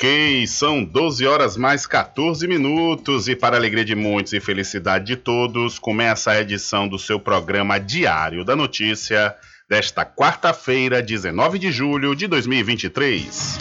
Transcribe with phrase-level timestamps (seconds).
[0.00, 5.14] Ok, são 12 horas mais 14 minutos e para alegria de muitos e felicidade de
[5.14, 9.36] todos, começa a edição do seu programa Diário da Notícia
[9.68, 13.58] desta quarta-feira, 19 de julho de 2023.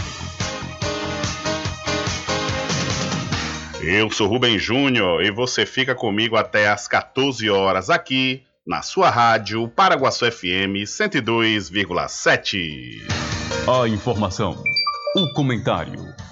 [3.82, 9.10] Eu sou Rubem Júnior e você fica comigo até às 14 horas aqui na sua
[9.10, 13.02] rádio Paraguaçu FM 102,7.
[13.68, 14.56] A informação,
[15.18, 16.18] o comentário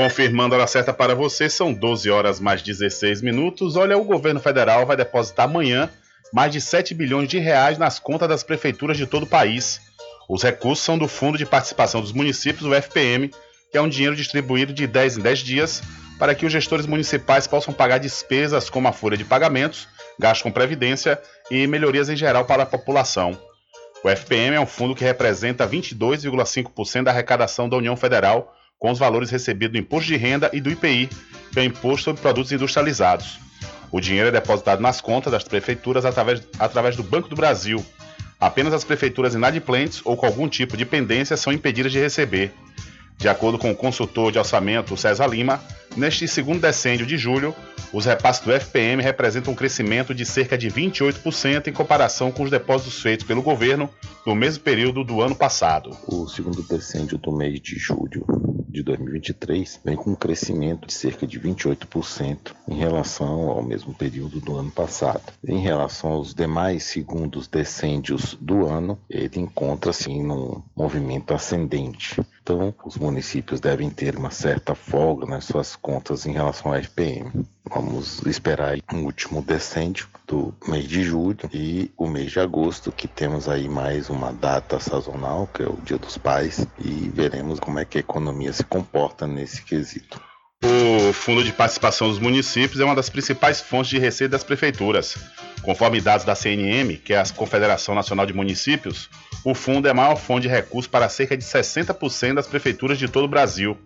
[0.00, 3.76] Confirmando a hora certa para você, são 12 horas mais 16 minutos.
[3.76, 5.90] Olha, o governo federal vai depositar amanhã
[6.32, 9.78] mais de 7 bilhões de reais nas contas das prefeituras de todo o país.
[10.26, 13.28] Os recursos são do Fundo de Participação dos Municípios, o FPM,
[13.70, 15.82] que é um dinheiro distribuído de 10 em 10 dias
[16.18, 19.86] para que os gestores municipais possam pagar despesas como a folha de pagamentos,
[20.18, 21.20] gastos com previdência
[21.50, 23.38] e melhorias em geral para a população.
[24.02, 28.98] O FPM é um fundo que representa 22,5% da arrecadação da União Federal, com os
[28.98, 31.10] valores recebidos do Imposto de Renda e do IPI,
[31.52, 33.38] que é o Imposto sobre Produtos Industrializados.
[33.92, 37.84] O dinheiro é depositado nas contas das prefeituras através, através do Banco do Brasil.
[38.40, 42.52] Apenas as prefeituras inadimplentes ou com algum tipo de pendência são impedidas de receber.
[43.18, 45.62] De acordo com o consultor de orçamento César Lima,
[45.94, 47.54] neste segundo decêndio de julho,
[47.92, 52.50] os repasses do FPM representam um crescimento de cerca de 28% em comparação com os
[52.50, 53.90] depósitos feitos pelo governo
[54.24, 55.90] no mesmo período do ano passado.
[56.06, 58.24] O segundo decêndio do mês de julho
[58.70, 64.40] de 2023 vem com um crescimento de cerca de 28% em relação ao mesmo período
[64.40, 65.22] do ano passado.
[65.46, 72.20] Em relação aos demais segundos decêndios do ano, ele encontra-se em um movimento ascendente.
[72.42, 77.44] Então, os municípios devem ter uma certa folga nas suas contas em relação ao FPM.
[77.72, 83.06] Vamos esperar um último decêndio do mês de julho e o mês de agosto, que
[83.06, 87.78] temos aí mais uma data sazonal, que é o Dia dos Pais, e veremos como
[87.78, 90.20] é que a economia se comporta nesse quesito.
[90.64, 95.16] O Fundo de Participação dos Municípios é uma das principais fontes de receita das prefeituras.
[95.62, 99.08] Conforme dados da CNM, que é a Confederação Nacional de Municípios,
[99.44, 103.08] o fundo é a maior fonte de recursos para cerca de 60% das prefeituras de
[103.08, 103.78] todo o Brasil.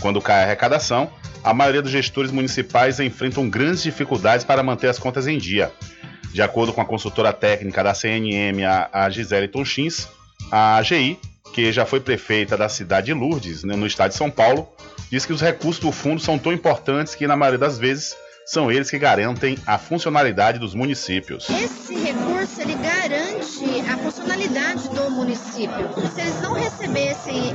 [0.00, 1.10] Quando cai a arrecadação,
[1.42, 5.72] a maioria dos gestores municipais enfrentam grandes dificuldades para manter as contas em dia.
[6.32, 10.08] De acordo com a consultora técnica da CNM, a Gisele Tonchins,
[10.50, 11.18] a AGI,
[11.52, 14.68] que já foi prefeita da cidade de Lourdes, né, no estado de São Paulo,
[15.10, 18.14] diz que os recursos do fundo são tão importantes que, na maioria das vezes,
[18.44, 21.48] são eles que garantem a funcionalidade dos municípios.
[21.50, 25.88] Esse recurso ele garante a funcionalidade do município.
[26.14, 26.85] Se eles não recebessem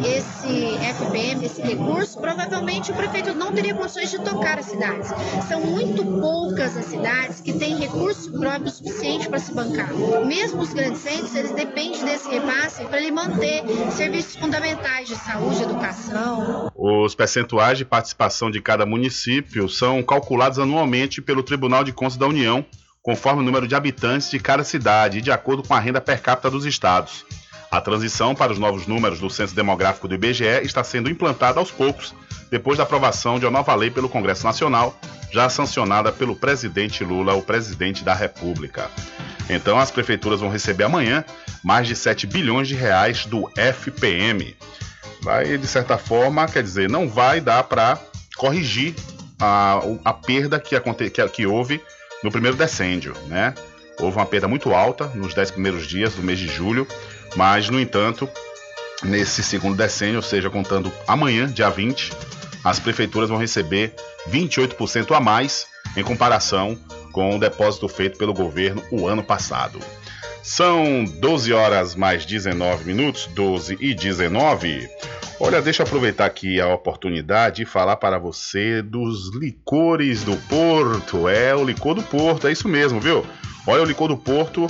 [0.05, 5.09] esse FPM, esse recurso, provavelmente o prefeito não teria condições de tocar as cidades.
[5.47, 9.93] São muito poucas as cidades que têm recurso próprio suficiente para se bancar.
[10.25, 15.63] Mesmo os grandes centros, eles dependem desse repasse para ele manter serviços fundamentais de saúde,
[15.63, 16.71] educação.
[16.75, 22.27] Os percentuais de participação de cada município são calculados anualmente pelo Tribunal de Contas da
[22.27, 22.65] União,
[23.01, 26.21] conforme o número de habitantes de cada cidade e de acordo com a renda per
[26.21, 27.25] capita dos estados.
[27.71, 31.71] A transição para os novos números do Censo Demográfico do IBGE está sendo implantada aos
[31.71, 32.13] poucos,
[32.49, 34.99] depois da aprovação de uma nova lei pelo Congresso Nacional,
[35.31, 38.91] já sancionada pelo presidente Lula, o presidente da República.
[39.49, 41.23] Então, as prefeituras vão receber amanhã
[41.63, 44.53] mais de 7 bilhões de reais do FPM.
[45.21, 47.97] Vai, de certa forma, quer dizer, não vai dar para
[48.35, 48.95] corrigir
[49.39, 51.81] a, a perda que, aconte, que, que houve
[52.21, 53.53] no primeiro decêndio, né?
[53.99, 56.87] Houve uma perda muito alta nos 10 primeiros dias do mês de julho,
[57.35, 58.29] mas, no entanto,
[59.03, 62.11] nesse segundo decênio, ou seja, contando amanhã, dia 20,
[62.63, 63.95] as prefeituras vão receber
[64.29, 66.77] 28% a mais em comparação
[67.11, 69.79] com o depósito feito pelo governo o ano passado.
[70.43, 74.89] São 12 horas mais 19 minutos, 12 e 19.
[75.39, 81.27] Olha, deixa eu aproveitar aqui a oportunidade e falar para você dos licores do Porto.
[81.27, 83.25] É, o licor do Porto, é isso mesmo, viu?
[83.67, 84.67] Olha, o licor do Porto,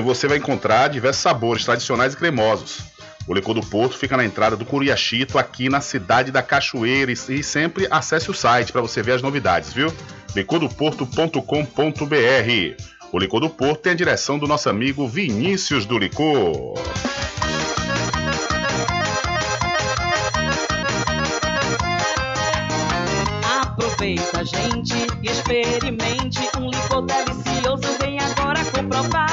[0.00, 2.80] você vai encontrar diversos sabores tradicionais e cremosos.
[3.26, 7.12] O licor do Porto fica na entrada do Curiachito, aqui na cidade da Cachoeira.
[7.12, 9.92] E sempre acesse o site para você ver as novidades, viu?
[10.34, 12.98] licordoporto.com.br.
[13.10, 16.74] O Licor do Porto tem a direção do nosso amigo Vinícius do Licor.
[23.60, 27.98] Aproveita, gente, experimente um licor delicioso.
[28.00, 29.27] Vem agora comprovar.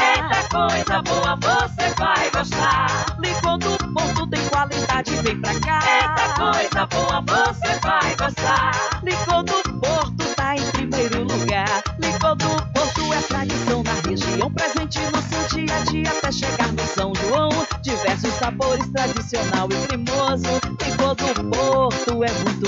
[0.56, 3.18] Coisa boa, você vai gostar.
[3.20, 5.80] Licor do Porto tem qualidade, vem pra cá.
[5.84, 9.02] Eita coisa boa, você vai gostar.
[9.04, 11.84] Licor do Porto tá em primeiro lugar.
[12.00, 16.72] Licor do Porto é tradição na região, presente no seu dia a dia até chegar
[16.72, 17.50] no São João.
[17.82, 20.62] Diversos sabores, tradicional e cremoso.
[20.86, 22.65] Licor do Porto é muito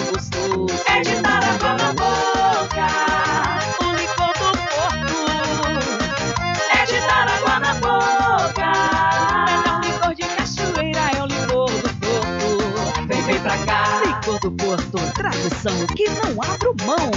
[15.68, 17.12] tradição que não abro mão.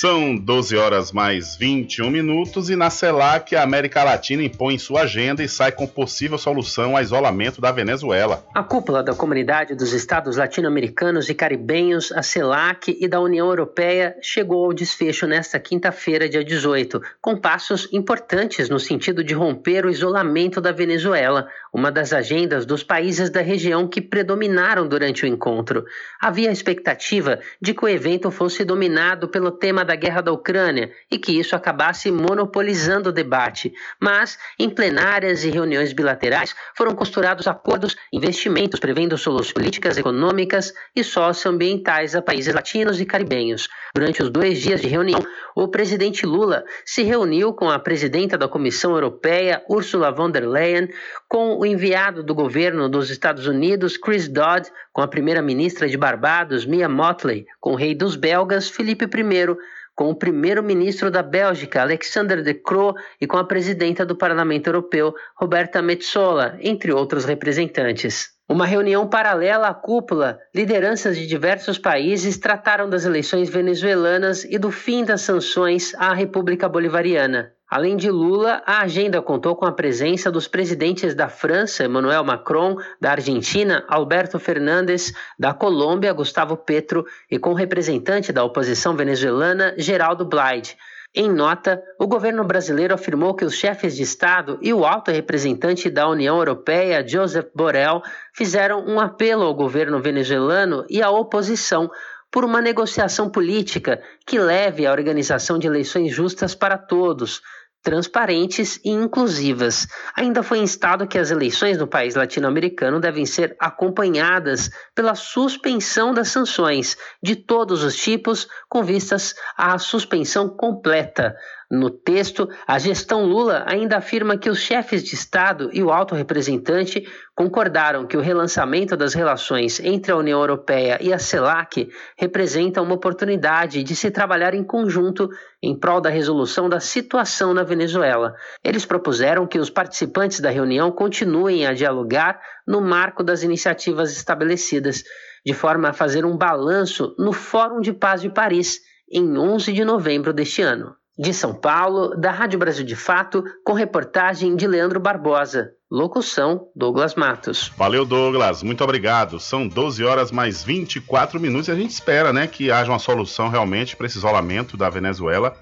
[0.00, 5.42] São 12 horas mais 21 minutos e na CELAC a América Latina impõe sua agenda
[5.42, 8.44] e sai com possível solução ao isolamento da Venezuela.
[8.54, 14.16] A cúpula da Comunidade dos Estados Latino-Americanos e Caribenhos, a CELAC e da União Europeia
[14.22, 19.90] chegou ao desfecho nesta quinta-feira, dia 18, com passos importantes no sentido de romper o
[19.90, 25.84] isolamento da Venezuela, uma das agendas dos países da região que predominaram durante o encontro.
[26.20, 30.90] Havia a expectativa de que o evento fosse dominado pelo tema da guerra da Ucrânia
[31.10, 33.72] e que isso acabasse monopolizando o debate.
[34.00, 41.04] Mas, em plenárias e reuniões bilaterais, foram costurados acordos, investimentos prevendo soluções políticas, econômicas e
[41.04, 43.68] socioambientais a países latinos e caribenhos.
[43.94, 45.20] Durante os dois dias de reunião,
[45.54, 50.88] o presidente Lula se reuniu com a presidenta da Comissão Europeia, Ursula von der Leyen,
[51.28, 56.64] com o enviado do governo dos Estados Unidos, Chris Dodd, com a primeira-ministra de Barbados,
[56.64, 59.56] Mia Motley, com o rei dos belgas, Felipe I,
[59.94, 65.14] com o primeiro-ministro da Bélgica, Alexander De Croo, e com a presidenta do Parlamento Europeu,
[65.36, 68.30] Roberta Metsola, entre outros representantes.
[68.48, 74.70] Uma reunião paralela à cúpula, lideranças de diversos países trataram das eleições venezuelanas e do
[74.70, 77.52] fim das sanções à República Bolivariana.
[77.70, 82.76] Além de Lula, a agenda contou com a presença dos presidentes da França, Emmanuel Macron,
[82.98, 89.74] da Argentina, Alberto Fernandes, da Colômbia, Gustavo Petro, e com o representante da oposição venezuelana,
[89.76, 90.78] Geraldo Blyde.
[91.14, 95.90] Em nota, o governo brasileiro afirmou que os chefes de Estado e o alto representante
[95.90, 101.90] da União Europeia, Joseph Borrell, fizeram um apelo ao governo venezuelano e à oposição
[102.30, 107.40] por uma negociação política que leve à organização de eleições justas para todos,
[107.88, 109.86] transparentes e inclusivas.
[110.14, 116.28] Ainda foi instado que as eleições no país latino-americano devem ser acompanhadas pela suspensão das
[116.28, 121.34] sanções de todos os tipos, com vistas à suspensão completa.
[121.70, 126.14] No texto, a gestão Lula ainda afirma que os chefes de Estado e o alto
[126.14, 132.80] representante concordaram que o relançamento das relações entre a União Europeia e a CELAC representa
[132.80, 135.28] uma oportunidade de se trabalhar em conjunto
[135.62, 138.34] em prol da resolução da situação na Venezuela.
[138.64, 145.04] Eles propuseram que os participantes da reunião continuem a dialogar no marco das iniciativas estabelecidas,
[145.44, 148.80] de forma a fazer um balanço no Fórum de Paz de Paris,
[149.12, 150.96] em 11 de novembro deste ano.
[151.18, 155.72] De São Paulo, da Rádio Brasil de Fato, com reportagem de Leandro Barbosa.
[155.90, 157.72] Locução: Douglas Matos.
[157.76, 158.62] Valeu, Douglas.
[158.62, 159.40] Muito obrigado.
[159.40, 163.48] São 12 horas mais 24 minutos e a gente espera, né, que haja uma solução
[163.48, 165.56] realmente para esse isolamento da Venezuela,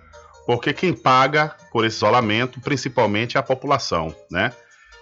[0.44, 4.52] porque quem paga por esse isolamento, principalmente, é a população, né?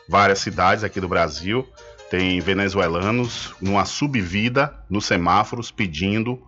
[0.08, 1.66] Várias cidades aqui do Brasil
[2.10, 6.40] têm venezuelanos numa subvida nos semáforos pedindo,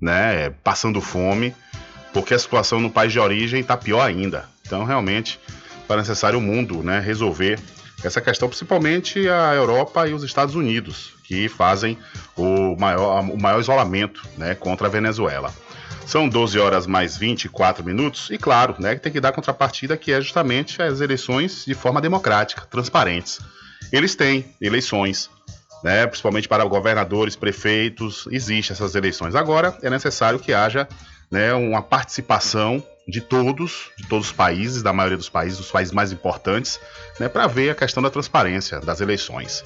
[0.00, 1.54] né, passando fome
[2.14, 4.48] porque a situação no país de origem está pior ainda.
[4.64, 5.38] Então, realmente,
[5.88, 7.58] é necessário o mundo né, resolver
[8.02, 11.98] essa questão, principalmente a Europa e os Estados Unidos, que fazem
[12.36, 15.52] o maior, o maior isolamento né, contra a Venezuela.
[16.06, 20.20] São 12 horas mais 24 minutos, e claro, né, tem que dar contrapartida que é
[20.20, 23.40] justamente as eleições de forma democrática, transparentes.
[23.90, 25.30] Eles têm eleições,
[25.82, 29.34] né, principalmente para governadores, prefeitos, existem essas eleições.
[29.34, 30.86] Agora é necessário que haja
[31.30, 35.92] né, uma participação de todos, de todos os países, da maioria dos países, dos países
[35.92, 36.80] mais importantes,
[37.20, 39.64] né, para ver a questão da transparência das eleições.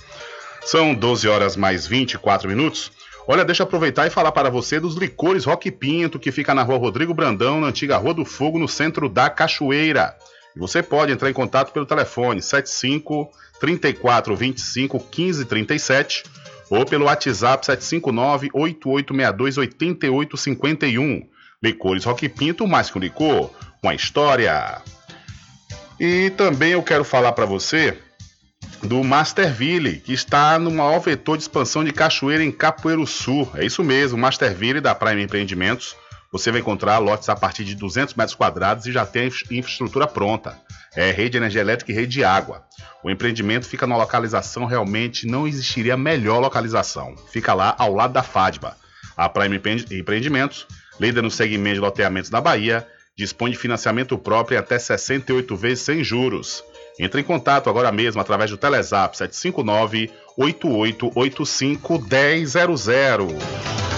[0.64, 2.90] São 12 horas mais 24 minutos.
[3.26, 6.62] Olha, deixa eu aproveitar e falar para você dos licores Rock Pinto, que fica na
[6.62, 10.16] rua Rodrigo Brandão, na antiga Rua do Fogo, no centro da Cachoeira.
[10.56, 16.24] Você pode entrar em contato pelo telefone 75 34 25 15 37
[16.70, 21.37] ou pelo WhatsApp 759 8862 8851.
[21.62, 23.50] Licores Rock Pinto, mais que um licor,
[23.82, 24.80] uma história.
[25.98, 27.98] E também eu quero falar para você
[28.82, 33.50] do Masterville, que está no maior vetor de expansão de cachoeira em Capoeiro Sul.
[33.54, 35.96] É isso mesmo, Masterville da Prime Empreendimentos.
[36.30, 40.56] Você vai encontrar lotes a partir de 200 metros quadrados e já tem infraestrutura pronta.
[40.94, 42.64] É rede de energia elétrica e rede de água.
[43.02, 47.16] O empreendimento fica numa localização realmente não existiria melhor localização.
[47.32, 48.76] Fica lá ao lado da FADBA.
[49.16, 49.60] A Prime
[49.90, 50.66] Empreendimentos,
[51.00, 52.86] líder no segmento de loteamentos da Bahia,
[53.16, 56.62] dispõe de financiamento próprio em até 68 vezes sem juros.
[56.98, 63.97] Entre em contato agora mesmo através do Telezap 759 8885 1000.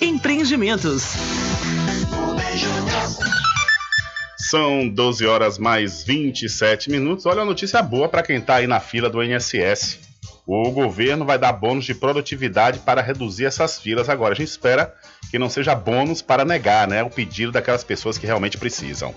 [0.01, 1.13] Empreendimentos.
[4.49, 7.27] São 12 horas mais 27 minutos.
[7.27, 9.99] Olha a notícia boa para quem está aí na fila do INSS.
[10.47, 14.33] O governo vai dar bônus de produtividade para reduzir essas filas agora.
[14.33, 14.91] A gente espera
[15.29, 19.13] que não seja bônus para negar né, o pedido daquelas pessoas que realmente precisam.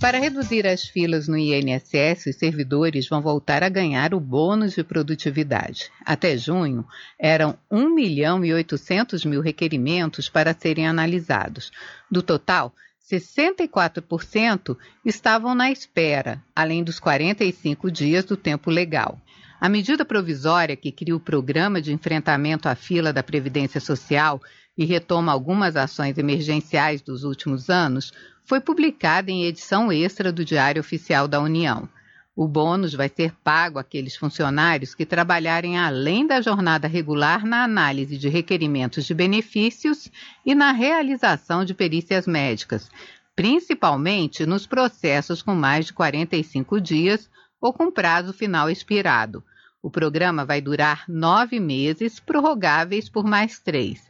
[0.00, 4.82] Para reduzir as filas no INSS, os servidores vão voltar a ganhar o bônus de
[4.82, 5.90] produtividade.
[6.06, 6.86] Até junho,
[7.18, 11.70] eram 1 milhão e 800 mil requerimentos para serem analisados.
[12.10, 12.74] Do total,
[13.12, 19.20] 64% estavam na espera, além dos 45 dias do tempo legal.
[19.60, 24.40] A medida provisória que cria o Programa de Enfrentamento à Fila da Previdência Social
[24.80, 30.80] e retoma algumas ações emergenciais dos últimos anos foi publicada em edição extra do Diário
[30.80, 31.86] Oficial da União.
[32.34, 38.16] O bônus vai ser pago àqueles funcionários que trabalharem além da jornada regular na análise
[38.16, 40.10] de requerimentos de benefícios
[40.46, 42.88] e na realização de perícias médicas,
[43.36, 47.28] principalmente nos processos com mais de 45 dias
[47.60, 49.44] ou com prazo final expirado.
[49.82, 54.09] O programa vai durar nove meses, prorrogáveis por mais três.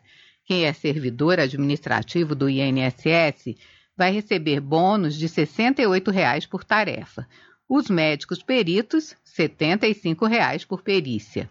[0.50, 3.54] Quem é servidor administrativo do INSS
[3.96, 7.24] vai receber bônus de R$ 68,00 por tarefa.
[7.68, 11.48] Os médicos peritos, R$ 75,00 por perícia.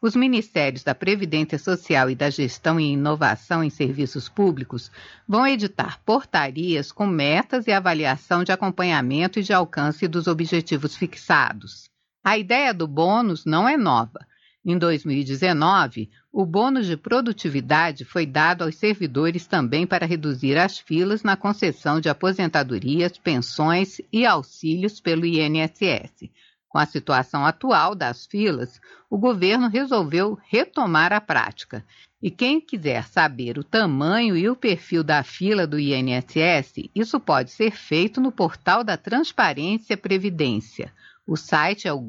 [0.00, 4.92] Os Ministérios da Previdência Social e da Gestão e Inovação em Serviços Públicos
[5.26, 11.90] vão editar portarias com metas e avaliação de acompanhamento e de alcance dos objetivos fixados.
[12.22, 14.24] A ideia do bônus não é nova.
[14.68, 21.22] Em 2019, o bônus de produtividade foi dado aos servidores também para reduzir as filas
[21.22, 26.28] na concessão de aposentadorias, pensões e auxílios pelo INSS.
[26.68, 31.84] Com a situação atual das filas, o governo resolveu retomar a prática.
[32.20, 37.52] E quem quiser saber o tamanho e o perfil da fila do INSS, isso pode
[37.52, 40.92] ser feito no portal da Transparência Previdência.
[41.24, 42.00] O site é o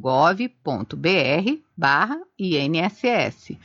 [1.78, 3.58] gov.br/inss.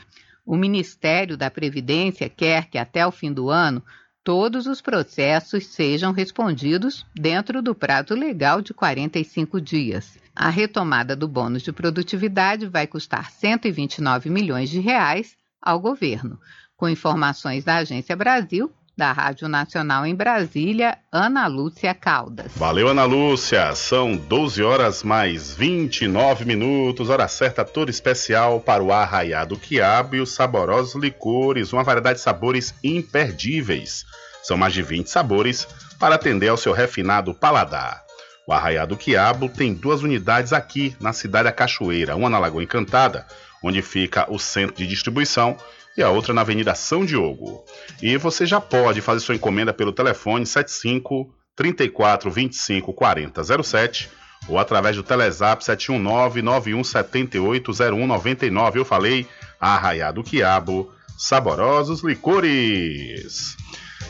[0.45, 3.83] O Ministério da Previdência quer que até o fim do ano
[4.25, 10.19] todos os processos sejam respondidos dentro do prazo legal de 45 dias.
[10.35, 16.39] A retomada do bônus de produtividade vai custar 129 milhões de reais ao governo.
[16.77, 22.53] Com informações da Agência Brasil, da Rádio Nacional em Brasília, Ana Lúcia Caldas.
[22.57, 23.75] Valeu, Ana Lúcia.
[23.75, 30.21] São 12 horas mais 29 minutos, hora certa toda especial para o arraiado quiabo e
[30.21, 34.05] os saborosos licores, uma variedade de sabores imperdíveis.
[34.43, 35.67] São mais de 20 sabores
[35.99, 38.03] para atender ao seu refinado paladar.
[38.45, 43.25] O Arraiado Quiabo tem duas unidades aqui na cidade da Cachoeira, uma na Lagoa Encantada,
[43.63, 45.57] onde fica o centro de distribuição,
[45.97, 47.65] e a outra na Avenida São Diogo.
[48.03, 54.11] E você já pode fazer sua encomenda pelo telefone 75 34 25 40 07
[54.49, 58.79] ou através do Telezap 719 9178 0199.
[58.79, 59.27] Eu falei
[59.61, 63.57] Arraiado Quiabo, saborosos licores.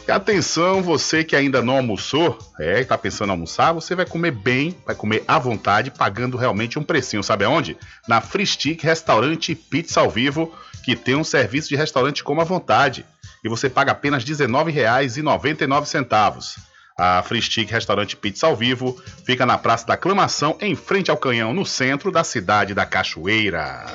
[0.07, 4.33] E atenção, você que ainda não almoçou, é, está pensando em almoçar, você vai comer
[4.33, 7.23] bem, vai comer à vontade, pagando realmente um precinho.
[7.23, 7.77] Sabe aonde?
[8.09, 12.45] Na Free Stick Restaurante Pizza ao Vivo, que tem um serviço de restaurante como à
[12.45, 13.05] vontade.
[13.45, 16.57] E você paga apenas R$ 19,99.
[16.99, 21.55] A Free Restaurante Pizza ao Vivo fica na Praça da Aclamação, em frente ao Canhão,
[21.55, 23.87] no centro da cidade da Cachoeira.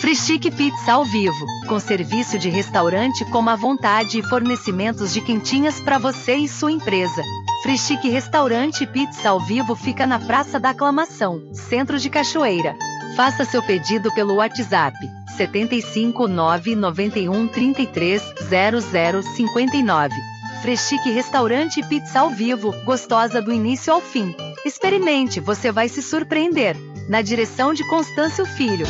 [0.00, 5.80] Frischique Pizza ao vivo, com serviço de restaurante como a vontade e fornecimentos de quentinhas
[5.80, 7.22] para você e sua empresa.
[7.62, 12.74] Frischique Restaurante Pizza ao vivo fica na Praça da Aclamação, Centro de Cachoeira.
[13.16, 14.96] Faça seu pedido pelo WhatsApp
[15.36, 20.14] 75 991 33 0059.
[20.62, 24.34] Freschique Restaurante Pizza ao vivo, gostosa do início ao fim.
[24.64, 26.76] Experimente, você vai se surpreender.
[27.08, 28.86] Na direção de Constâncio Filho.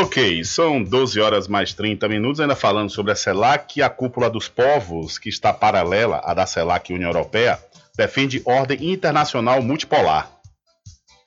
[0.00, 4.48] Ok, são 12 horas mais 30 minutos, ainda falando sobre a CELAC, a cúpula dos
[4.48, 7.58] povos, que está paralela à da CELAC União Europeia,
[7.96, 10.30] defende ordem internacional multipolar.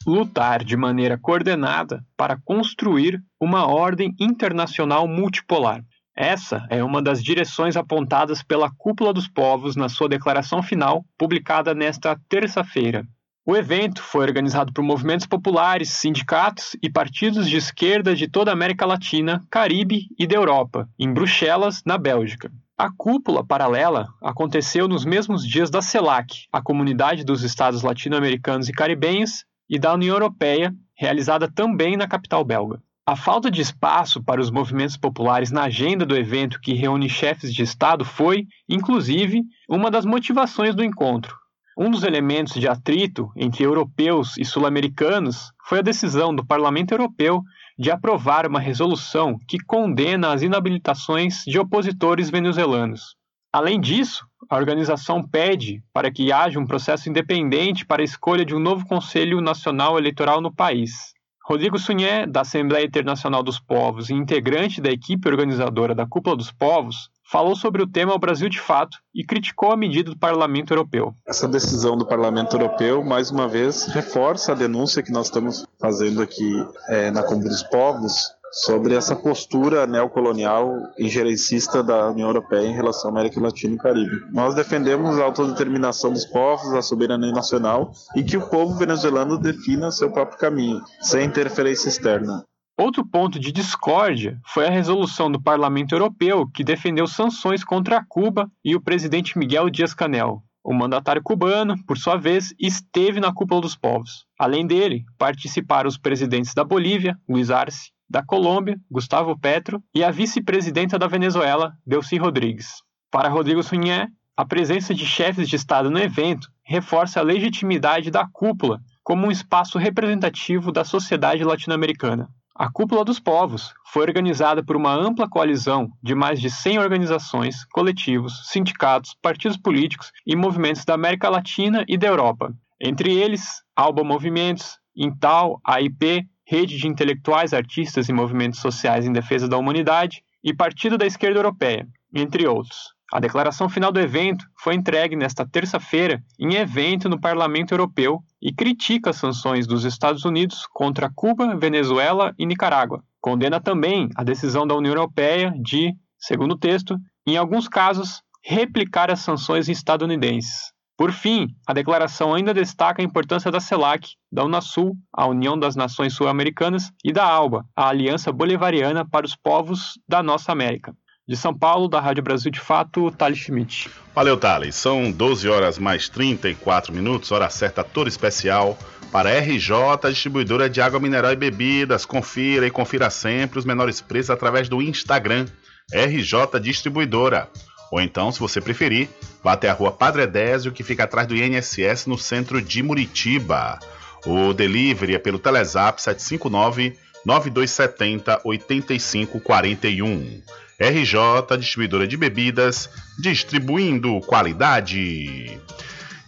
[0.07, 5.83] Lutar de maneira coordenada para construir uma ordem internacional multipolar.
[6.15, 11.73] Essa é uma das direções apontadas pela Cúpula dos Povos na sua declaração final, publicada
[11.75, 13.05] nesta terça-feira.
[13.43, 18.53] O evento foi organizado por movimentos populares, sindicatos e partidos de esquerda de toda a
[18.53, 22.51] América Latina, Caribe e da Europa, em Bruxelas, na Bélgica.
[22.77, 28.73] A cúpula paralela aconteceu nos mesmos dias da CELAC, a Comunidade dos Estados Latino-Americanos e
[28.73, 32.79] Caribenhos, e da União Europeia, realizada também na capital belga.
[33.07, 37.51] A falta de espaço para os movimentos populares na agenda do evento que reúne chefes
[37.51, 41.40] de Estado foi, inclusive, uma das motivações do encontro.
[41.83, 47.41] Um dos elementos de atrito entre europeus e sul-americanos foi a decisão do Parlamento Europeu
[47.75, 53.15] de aprovar uma resolução que condena as inabilitações de opositores venezuelanos.
[53.51, 58.53] Além disso, a organização pede para que haja um processo independente para a escolha de
[58.53, 61.15] um novo Conselho Nacional Eleitoral no país.
[61.43, 66.51] Rodrigo Sunhé, da Assembleia Internacional dos Povos e integrante da equipe organizadora da Cúpula dos
[66.51, 70.73] Povos, falou sobre o tema ao Brasil de Fato e criticou a medida do Parlamento
[70.73, 71.15] Europeu.
[71.25, 76.21] Essa decisão do Parlamento Europeu, mais uma vez, reforça a denúncia que nós estamos fazendo
[76.21, 76.51] aqui
[76.89, 78.13] é, na Cúpula dos Povos
[78.51, 83.77] sobre essa postura neocolonial e gerencista da União Europeia em relação à América Latina e
[83.77, 84.25] Caribe.
[84.29, 89.89] Nós defendemos a autodeterminação dos povos, a soberania nacional e que o povo venezuelano defina
[89.89, 92.43] seu próprio caminho, sem interferência externa.
[92.81, 98.51] Outro ponto de discórdia foi a resolução do Parlamento Europeu que defendeu sanções contra Cuba
[98.65, 100.41] e o presidente Miguel Dias-Canel.
[100.63, 104.25] O mandatário cubano, por sua vez, esteve na cúpula dos povos.
[104.35, 110.09] Além dele, participaram os presidentes da Bolívia, Luiz Arce, da Colômbia, Gustavo Petro, e a
[110.09, 112.81] vice-presidenta da Venezuela, Delcy Rodrigues.
[113.11, 118.27] Para Rodrigo Sunhé, a presença de chefes de Estado no evento reforça a legitimidade da
[118.27, 122.27] cúpula como um espaço representativo da sociedade latino-americana.
[122.61, 127.65] A Cúpula dos Povos foi organizada por uma ampla coalizão de mais de 100 organizações,
[127.65, 132.53] coletivos, sindicatos, partidos políticos e movimentos da América Latina e da Europa.
[132.79, 139.47] Entre eles, Alba Movimentos, Intal, AIP, Rede de Intelectuais, Artistas e Movimentos Sociais em Defesa
[139.47, 142.93] da Humanidade e Partido da Esquerda Europeia, entre outros.
[143.11, 148.53] A declaração final do evento foi entregue nesta terça-feira em evento no Parlamento Europeu e
[148.53, 153.03] critica as sanções dos Estados Unidos contra Cuba, Venezuela e Nicarágua.
[153.19, 156.97] Condena também a decisão da União Europeia de, segundo o texto,
[157.27, 160.71] em alguns casos, replicar as sanções estadunidenses.
[160.97, 165.75] Por fim, a declaração ainda destaca a importância da CELAC, da Unasul, a União das
[165.75, 170.95] Nações Sul-Americanas, e da ALBA, a Aliança Bolivariana para os Povos da Nossa América.
[171.31, 173.89] De São Paulo, da Rádio Brasil de Fato, Thales Schmidt.
[174.13, 174.75] Valeu, Thales.
[174.75, 178.77] São 12 horas mais 34 minutos, hora certa toda especial
[179.13, 182.03] para RJ, distribuidora de água mineral e bebidas.
[182.03, 185.45] Confira e confira sempre os menores preços através do Instagram,
[185.93, 187.49] RJ Distribuidora.
[187.93, 189.07] Ou então, se você preferir,
[189.41, 193.79] vá até a rua Padre Désio, que fica atrás do INSS, no centro de Muritiba.
[194.25, 200.41] O delivery é pelo Telezap 759 9270 8541.
[200.81, 202.89] RJ, distribuidora de bebidas,
[203.19, 205.59] distribuindo qualidade.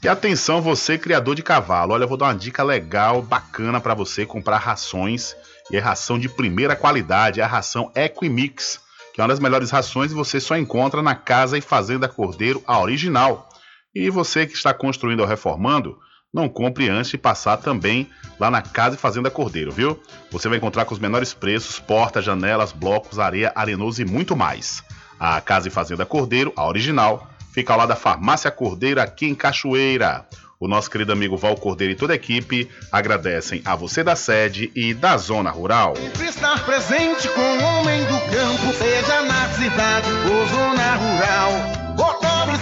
[0.02, 1.94] E atenção, você criador de cavalo.
[1.94, 5.36] Olha, eu vou dar uma dica legal, bacana para você comprar rações.
[5.72, 9.70] E é ração de primeira qualidade, é a ração Equimix que é uma das melhores
[9.70, 13.48] rações e você só encontra na Casa e Fazenda Cordeiro, a original.
[13.94, 16.00] E você que está construindo ou reformando,
[16.34, 20.02] não compre antes de passar também lá na Casa e Fazenda Cordeiro, viu?
[20.32, 24.84] Você vai encontrar com os menores preços, portas, janelas, blocos, areia, arenoso e muito mais.
[25.20, 29.36] A Casa e Fazenda Cordeiro, a original, fica ao lado da Farmácia Cordeiro aqui em
[29.36, 30.26] Cachoeira.
[30.60, 34.72] o nosso querido amigo Val Cordeiro e toda a equipe agradecem a você da sede
[34.74, 35.94] e da zona rural.
[35.96, 41.83] Sempre estar presente com o homem do campo, seja na cidade ou zona rural.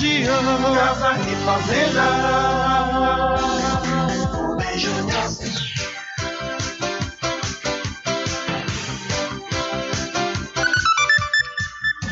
[0.00, 2.00] Casa e fazenda.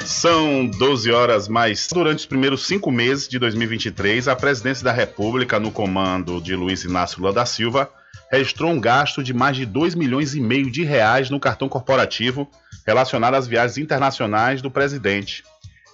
[0.05, 1.89] São 12 horas mais.
[1.91, 6.85] Durante os primeiros cinco meses de 2023, a presidência da República, no comando de Luiz
[6.85, 7.91] Inácio Lula da Silva,
[8.31, 12.47] registrou um gasto de mais de 2 milhões e meio de reais no cartão corporativo
[12.87, 15.43] relacionado às viagens internacionais do presidente.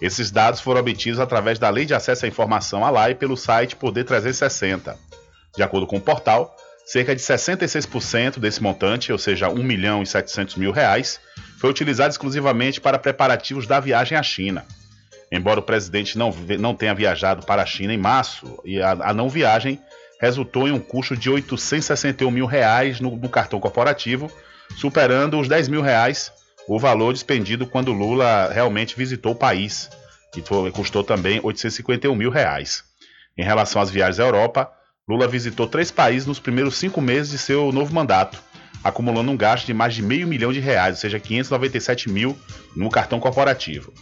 [0.04, 3.74] Esses dados foram obtidos através da Lei de Acesso à Informação, a LAI, pelo site
[3.74, 4.98] Poder 360.
[5.56, 10.06] De acordo com o portal, cerca de 66% desse montante, ou seja, 1 milhão e
[10.06, 11.18] 700 mil reais,
[11.56, 14.66] foi utilizado exclusivamente para preparativos da viagem à China.
[15.32, 19.30] Embora o presidente não, não tenha viajado para a China em março, a, a não
[19.30, 19.80] viagem
[20.20, 24.30] resultou em um custo de 861 mil reais no, no cartão corporativo,
[24.76, 26.30] superando os 10 mil reais
[26.68, 29.90] o valor despendido quando Lula realmente visitou o país,
[30.32, 32.84] que custou também 851 mil reais.
[33.36, 34.70] Em relação às viagens à Europa,
[35.06, 38.42] Lula visitou três países nos primeiros cinco meses de seu novo mandato,
[38.82, 42.36] acumulando um gasto de mais de meio milhão de reais, ou seja, 597 mil
[42.74, 43.92] no cartão corporativo.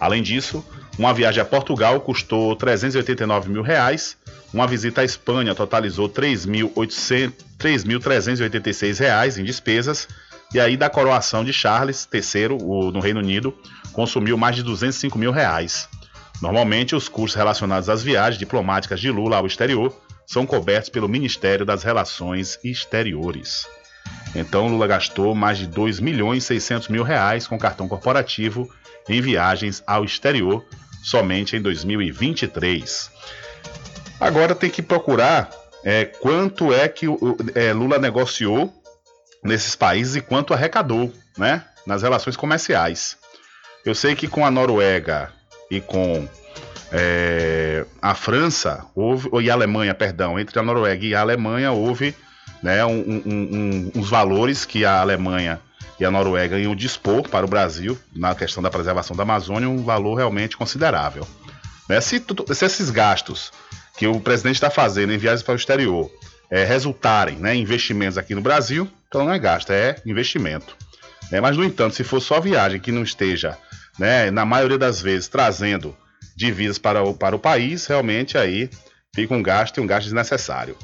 [0.00, 0.64] Além disso,
[0.98, 4.16] uma viagem a Portugal custou 389 mil reais,
[4.52, 10.08] uma visita à Espanha totalizou 3.386 reais em despesas,
[10.54, 13.56] e aí da coroação de Charles III o, no Reino Unido
[13.92, 15.88] consumiu mais de 205 mil reais.
[16.40, 19.94] Normalmente, os custos relacionados às viagens diplomáticas de Lula ao exterior
[20.26, 23.66] são cobertos pelo Ministério das Relações Exteriores.
[24.34, 28.68] Então, Lula gastou mais de 2 milhões e 600 mil reais com cartão corporativo
[29.08, 30.64] em viagens ao exterior
[31.02, 33.10] somente em 2023.
[34.18, 35.48] Agora tem que procurar
[35.84, 37.06] é, quanto é que
[37.54, 38.74] é, Lula negociou
[39.46, 43.16] nesses países e quanto arrecadou né, nas relações comerciais.
[43.84, 45.32] Eu sei que com a Noruega
[45.70, 46.28] e com
[46.92, 52.14] é, a França houve, e a Alemanha, perdão, entre a Noruega e a Alemanha houve
[52.62, 55.60] né, um, um, um, uns valores que a Alemanha
[55.98, 59.82] e a Noruega iam dispor para o Brasil na questão da preservação da Amazônia, um
[59.82, 61.26] valor realmente considerável.
[61.88, 63.52] Né, se, se, esses gastos
[63.96, 66.10] que o presidente está fazendo em viagens para o exterior
[66.50, 70.76] é, resultarem né, investimentos aqui no Brasil, então não é gasto, é investimento.
[71.32, 73.58] É, mas, no entanto, se for só viagem que não esteja,
[73.98, 75.96] né, na maioria das vezes, trazendo
[76.36, 78.70] divisas para o, para o país, realmente aí
[79.14, 80.76] fica um gasto e um gasto desnecessário.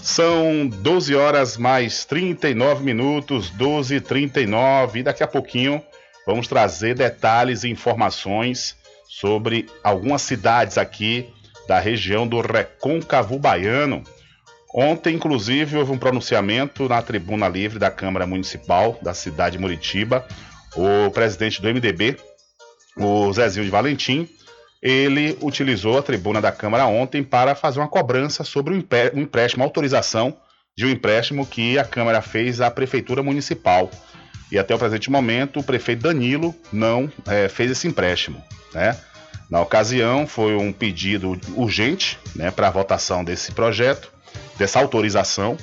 [0.00, 5.82] São 12 horas mais 39 minutos, 12 e 39 e daqui a pouquinho
[6.26, 8.76] vamos trazer detalhes e informações
[9.08, 11.28] sobre algumas cidades aqui
[11.68, 14.02] da região do Recôncavo Baiano.
[14.74, 20.26] Ontem, inclusive, houve um pronunciamento na tribuna livre da Câmara Municipal da cidade de Muritiba.
[20.74, 22.16] O presidente do MDB,
[22.96, 24.26] o Zezinho de Valentim,
[24.82, 30.36] ele utilizou a tribuna da Câmara ontem para fazer uma cobrança sobre um empréstimo, autorização
[30.76, 33.90] de um empréstimo que a Câmara fez à Prefeitura Municipal.
[34.50, 38.42] E até o presente momento, o prefeito Danilo não é, fez esse empréstimo.
[38.74, 38.98] Né?
[39.50, 44.12] Na ocasião, foi um pedido urgente né, para a votação desse projeto,
[44.62, 45.56] dessa autorização,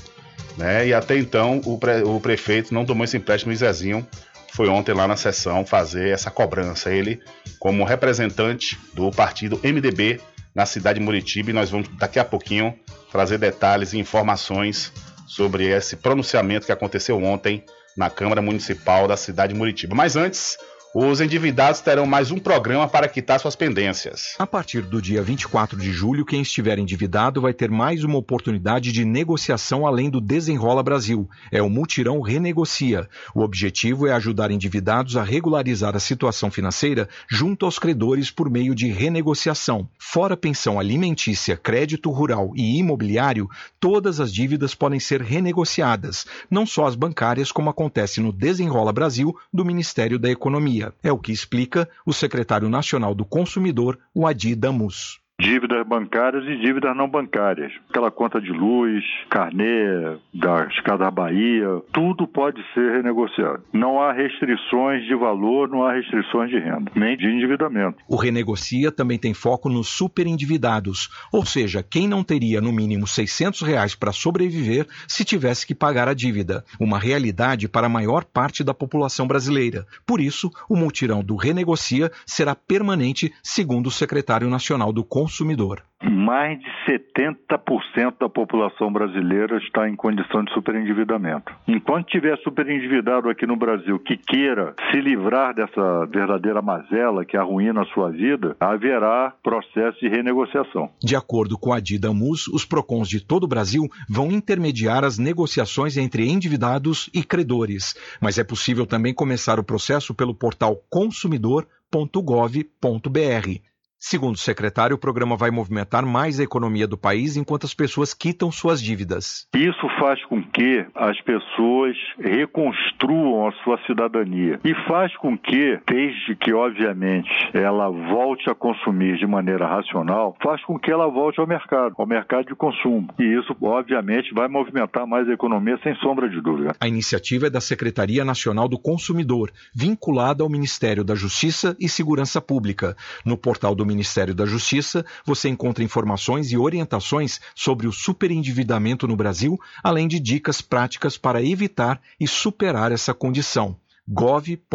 [0.58, 0.88] né?
[0.88, 4.06] e até então o, pre, o prefeito não tomou esse empréstimo e Zezinho
[4.52, 6.92] foi ontem lá na sessão fazer essa cobrança.
[6.92, 7.22] Ele,
[7.60, 10.20] como representante do partido MDB
[10.54, 12.78] na cidade de Muritiba, e nós vamos daqui a pouquinho
[13.10, 14.92] trazer detalhes e informações
[15.26, 17.64] sobre esse pronunciamento que aconteceu ontem
[17.96, 19.96] na Câmara Municipal da cidade de Muritiba.
[19.96, 20.58] Mas antes,
[20.94, 24.34] os endividados terão mais um programa para quitar suas pendências.
[24.40, 28.92] A partir do dia 24 de julho, quem estiver endividado vai ter mais uma oportunidade
[28.92, 31.30] de negociação além do Desenrola Brasil.
[31.52, 33.08] É o Multirão Renegocia.
[33.36, 38.74] O objetivo é ajudar endividados a regularizar a situação financeira junto aos credores por meio
[38.74, 39.88] de renegociação.
[40.00, 43.48] Fora pensão alimentícia, crédito rural e imobiliário,
[43.80, 49.38] todas as dívidas podem ser renegociadas, não só as bancárias, como acontece no Desenrola Brasil
[49.54, 50.79] do Ministério da Economia.
[51.04, 55.20] É o que explica o secretário nacional do consumidor, o Adi Damus.
[55.40, 57.72] Dívidas bancárias e dívidas não bancárias.
[57.90, 63.64] Aquela conta de luz, carnê da Escada Bahia, tudo pode ser renegociado.
[63.72, 67.98] Não há restrições de valor, não há restrições de renda, nem de endividamento.
[68.08, 73.62] O Renegocia também tem foco nos superendividados, ou seja, quem não teria no mínimo 600
[73.62, 78.64] reais para sobreviver se tivesse que pagar a dívida, uma realidade para a maior parte
[78.64, 79.86] da população brasileira.
[80.06, 85.84] Por isso, o multirão do Renegocia será permanente, segundo o secretário nacional do Consumidor.
[86.02, 91.54] Mais de 70% da população brasileira está em condição de superendividamento.
[91.68, 97.84] Enquanto tiver superendividado aqui no Brasil que queira se livrar dessa verdadeira mazela que arruína
[97.84, 100.90] a sua vida, haverá processo de renegociação.
[101.00, 105.96] De acordo com a Didamus, os PROCONs de todo o Brasil vão intermediar as negociações
[105.96, 113.69] entre endividados e credores, mas é possível também começar o processo pelo portal consumidor.gov.br.
[114.02, 118.14] Segundo o secretário, o programa vai movimentar mais a economia do país enquanto as pessoas
[118.14, 119.46] quitam suas dívidas.
[119.54, 126.34] Isso faz com que as pessoas reconstruam a sua cidadania e faz com que, desde
[126.38, 131.46] que, obviamente, ela volte a consumir de maneira racional, faz com que ela volte ao
[131.46, 133.10] mercado, ao mercado de consumo.
[133.20, 136.74] E isso, obviamente, vai movimentar mais a economia, sem sombra de dúvida.
[136.80, 142.40] A iniciativa é da Secretaria Nacional do Consumidor, vinculada ao Ministério da Justiça e Segurança
[142.40, 142.96] Pública.
[143.26, 149.16] No portal do Ministério da Justiça, você encontra informações e orientações sobre o superendividamento no
[149.18, 153.76] Brasil, além de dicas práticas para evitar e superar essa condição.
[154.08, 154.72] gov.br/mj.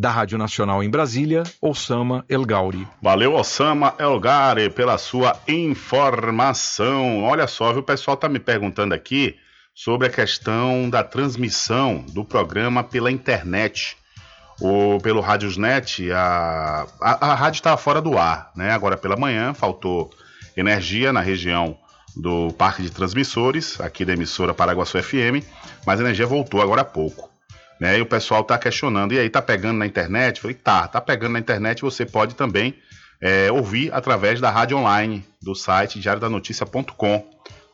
[0.00, 2.86] Da Rádio Nacional em Brasília, Osama Elgauri.
[3.02, 7.24] Valeu, Osama Elgari, pela sua informação.
[7.24, 9.34] Olha só, viu, o pessoal está me perguntando aqui
[9.74, 13.96] sobre a questão da transmissão do programa pela internet
[14.60, 18.72] ou pelo Radiosnet, a, a, a rádio estava fora do ar, né?
[18.72, 20.10] Agora pela manhã faltou
[20.56, 21.76] energia na região
[22.16, 25.44] do parque de transmissores, aqui da emissora Paraguaçu FM,
[25.86, 27.30] mas a energia voltou agora há pouco.
[27.80, 27.98] Né?
[27.98, 30.40] E o pessoal está questionando, e aí tá pegando na internet?
[30.40, 32.74] falei, tá, tá pegando na internet, você pode também
[33.20, 37.24] é, ouvir através da rádio online do site diariodanoticia.com.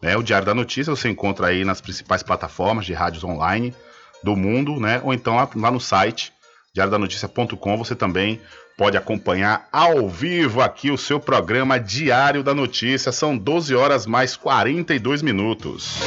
[0.02, 0.14] Né?
[0.14, 3.74] O Diário da Notícia você encontra aí nas principais plataformas de rádios online
[4.22, 5.00] do mundo, né?
[5.02, 6.33] Ou então lá no site
[6.74, 8.40] diariodanoticia.com você também
[8.76, 13.12] pode acompanhar ao vivo aqui o seu programa Diário da Notícia.
[13.12, 16.00] São 12 horas mais 42 minutos.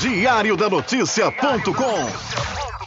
[0.00, 2.63] Diário da Notícia.com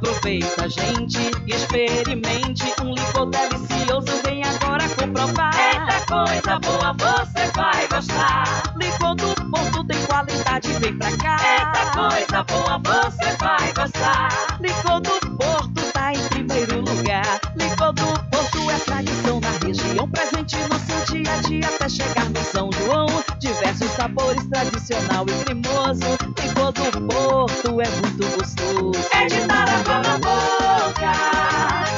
[0.00, 4.22] Aproveita, gente, experimente um licor delicioso.
[4.24, 5.52] Vem agora comprovar.
[5.54, 8.74] Eita coisa boa, você vai gostar.
[8.78, 11.36] Licor do Porto tem qualidade, vem pra cá.
[11.52, 14.58] Eita coisa boa, você vai gostar.
[14.58, 17.38] Licor do Porto tá em primeiro lugar.
[17.56, 22.30] Licor do Porto é tradição na região, presente no seu dia a dia até chegar
[22.30, 23.06] no São João.
[23.40, 26.04] Diversos sabores, tradicional e cremoso.
[26.42, 29.08] Licor do Porto é muito gostoso.
[29.12, 31.12] É de dar água na boca.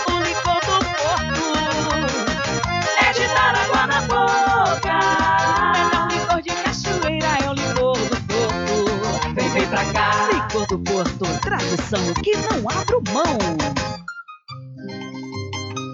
[0.06, 1.42] O licor do Porto
[2.96, 4.98] é de dar água na boca.
[5.74, 9.34] Melhor licor de cachoeira é o licor do Porto.
[9.34, 10.28] Vem, vem pra cá.
[10.32, 13.38] Licor do Porto, tradição que não abro mão.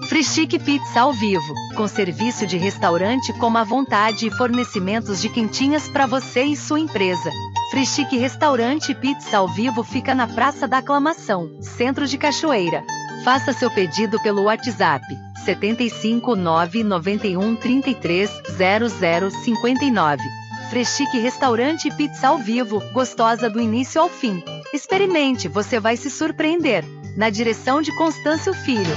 [0.09, 5.87] Frischique Pizza ao vivo, com serviço de restaurante como à vontade e fornecimentos de quentinhas
[5.87, 7.31] para você e sua empresa.
[7.71, 12.83] Frischique Restaurante Pizza ao vivo fica na Praça da Aclamação, Centro de Cachoeira.
[13.23, 15.05] Faça seu pedido pelo WhatsApp
[15.45, 18.31] 75 991 33
[19.45, 20.23] 0059.
[20.71, 24.43] Freschique Restaurante Pizza ao vivo, gostosa do início ao fim.
[24.73, 26.83] Experimente, você vai se surpreender.
[27.15, 28.97] Na direção de Constâncio Filho.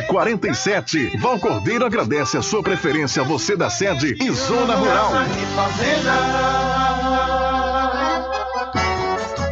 [0.00, 1.18] 1147.
[1.18, 5.12] Val Cordeiro agradece a sua preferência, você da sede e zona rural.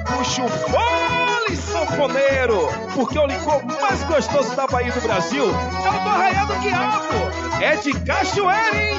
[0.06, 6.02] Puxa o fole, sanfoneiro, porque o licor mais gostoso da Bahia do Brasil é o
[6.02, 7.14] do Arraial do Quiabo.
[7.60, 8.98] É de cachoeira, hein?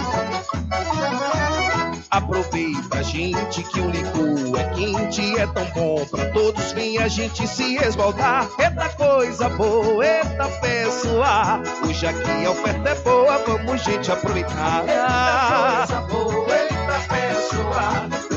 [2.10, 6.72] Aproveita, gente, que o licor é quente, é tão bom pra todos.
[6.72, 8.50] Vem a gente se esbaldar.
[8.60, 11.62] Eita coisa boa, eita pessoa.
[11.88, 14.84] Hoje aqui a oferta é boa, vamos, gente, aproveitar.
[14.88, 18.19] Eita coisa boa, eita pessoa.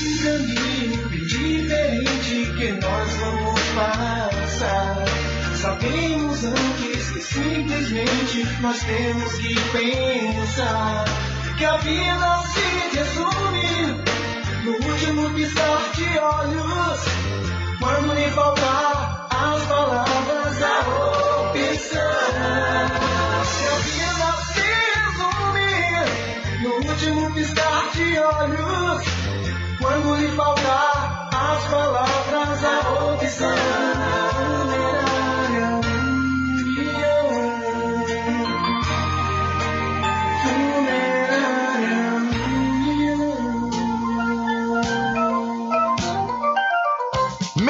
[0.00, 5.04] Um caminho diferente que nós vamos passar.
[5.56, 11.04] Sabemos antes que simplesmente nós temos que pensar
[11.58, 14.19] que a vida se resume
[14.64, 17.00] no último piscar de olhos.
[17.78, 20.80] Quando lhe faltar as palavras, a
[21.40, 22.20] opção.
[23.84, 24.66] Que a se
[24.98, 25.72] resume
[26.62, 29.04] no último piscar de olhos.
[29.80, 34.29] Quando lhe faltar as palavras, a opção.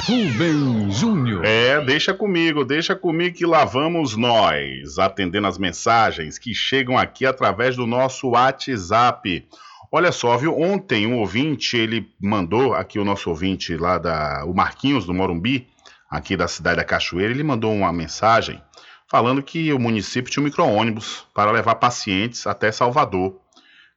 [0.06, 1.46] Rubem Júnior.
[1.46, 7.24] É, deixa comigo, deixa comigo que lá vamos nós, atendendo as mensagens que chegam aqui
[7.24, 9.48] através do nosso WhatsApp.
[9.90, 10.60] Olha só, viu?
[10.60, 14.44] Ontem um ouvinte, ele mandou aqui o nosso ouvinte lá da.
[14.44, 15.71] O Marquinhos do Morumbi,
[16.12, 18.62] aqui da cidade da Cachoeira, ele mandou uma mensagem
[19.08, 23.40] falando que o município tinha um micro-ônibus para levar pacientes até Salvador.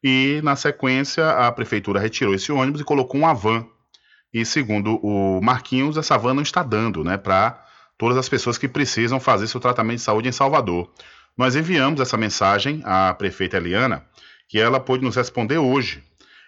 [0.01, 3.67] E, na sequência, a prefeitura retirou esse ônibus e colocou uma van.
[4.33, 7.61] E, segundo o Marquinhos, essa van não está dando né, para
[7.97, 10.89] todas as pessoas que precisam fazer seu tratamento de saúde em Salvador.
[11.37, 14.05] Nós enviamos essa mensagem à prefeita Eliana,
[14.47, 16.01] que ela pôde nos responder hoje.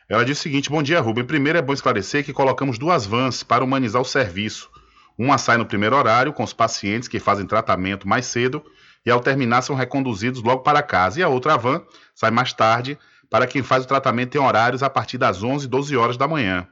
[0.07, 1.25] Ela disse o seguinte: Bom dia, Rubem.
[1.25, 4.69] Primeiro é bom esclarecer que colocamos duas vans para humanizar o serviço.
[5.17, 8.63] Uma sai no primeiro horário, com os pacientes que fazem tratamento mais cedo
[9.05, 11.19] e, ao terminar, são reconduzidos logo para casa.
[11.19, 11.81] E a outra van
[12.13, 12.99] sai mais tarde,
[13.29, 16.27] para quem faz o tratamento em horários a partir das 11 e 12 horas da
[16.27, 16.67] manhã.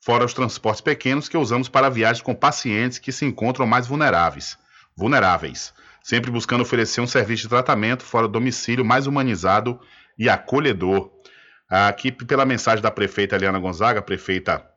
[0.00, 4.58] Fora os transportes pequenos que usamos para viagens com pacientes que se encontram mais vulneráveis.
[4.96, 5.72] Vulneráveis.
[6.02, 9.80] Sempre buscando oferecer um serviço de tratamento fora do domicílio mais humanizado
[10.18, 11.10] e acolhedor.
[11.70, 14.73] Aqui, pela mensagem da prefeita Eliana Gonzaga, prefeita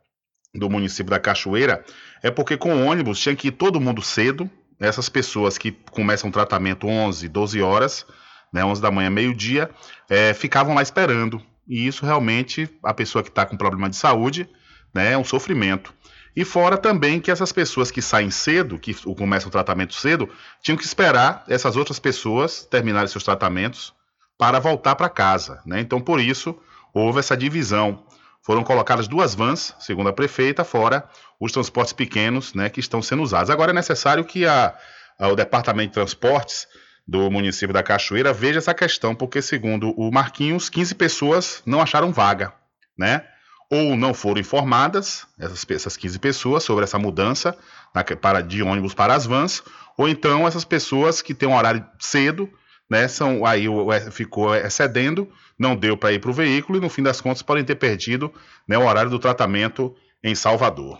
[0.58, 1.84] do município da Cachoeira,
[2.22, 4.50] é porque com ônibus tinha que ir todo mundo cedo.
[4.80, 8.06] Essas pessoas que começam o tratamento 11, 12 horas,
[8.54, 9.70] né, 11 da manhã, meio-dia,
[10.10, 11.42] é, ficavam lá esperando.
[11.68, 14.48] E isso realmente, a pessoa que está com problema de saúde,
[14.94, 15.94] né, é um sofrimento.
[16.36, 20.30] E fora também que essas pessoas que saem cedo, que começam o tratamento cedo,
[20.62, 23.92] tinham que esperar essas outras pessoas terminarem seus tratamentos
[24.38, 25.60] para voltar para casa.
[25.66, 25.80] Né?
[25.80, 26.56] Então, por isso,
[26.94, 28.04] houve essa divisão.
[28.48, 31.04] Foram colocadas duas vans, segundo a prefeita, fora
[31.38, 33.50] os transportes pequenos né, que estão sendo usados.
[33.50, 34.74] Agora é necessário que a,
[35.20, 36.66] a, o Departamento de Transportes
[37.06, 42.14] do município da Cachoeira, veja essa questão, porque segundo o Marquinhos, 15 pessoas não acharam
[42.14, 42.54] vaga,
[42.98, 43.26] né?
[43.70, 47.54] Ou não foram informadas, essas, essas 15 pessoas, sobre essa mudança
[47.94, 49.62] na, para, de ônibus para as vans,
[49.98, 52.50] ou então essas pessoas que têm um horário cedo,
[52.90, 53.08] né?
[53.08, 55.28] São, aí o, ficou excedendo,
[55.58, 58.32] não deu para ir para o veículo e no fim das contas podem ter perdido
[58.68, 61.00] né, o horário do tratamento em Salvador.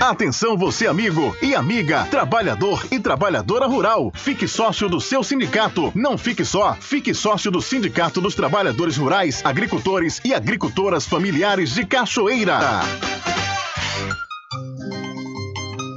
[0.00, 4.12] Atenção você amigo e amiga, trabalhador e trabalhadora rural.
[4.14, 5.90] Fique sócio do seu sindicato.
[5.94, 11.86] Não fique só, fique sócio do Sindicato dos Trabalhadores Rurais, Agricultores e Agricultoras Familiares de
[11.86, 12.60] Cachoeira.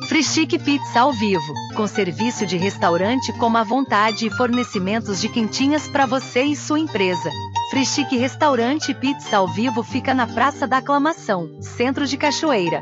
[0.08, 5.88] Frischique Pizza ao vivo, com serviço de restaurante como à vontade e fornecimentos de quentinhas
[5.90, 7.30] para você e sua empresa.
[7.70, 12.82] Frischique Restaurante Pizza ao vivo fica na Praça da Aclamação, Centro de Cachoeira.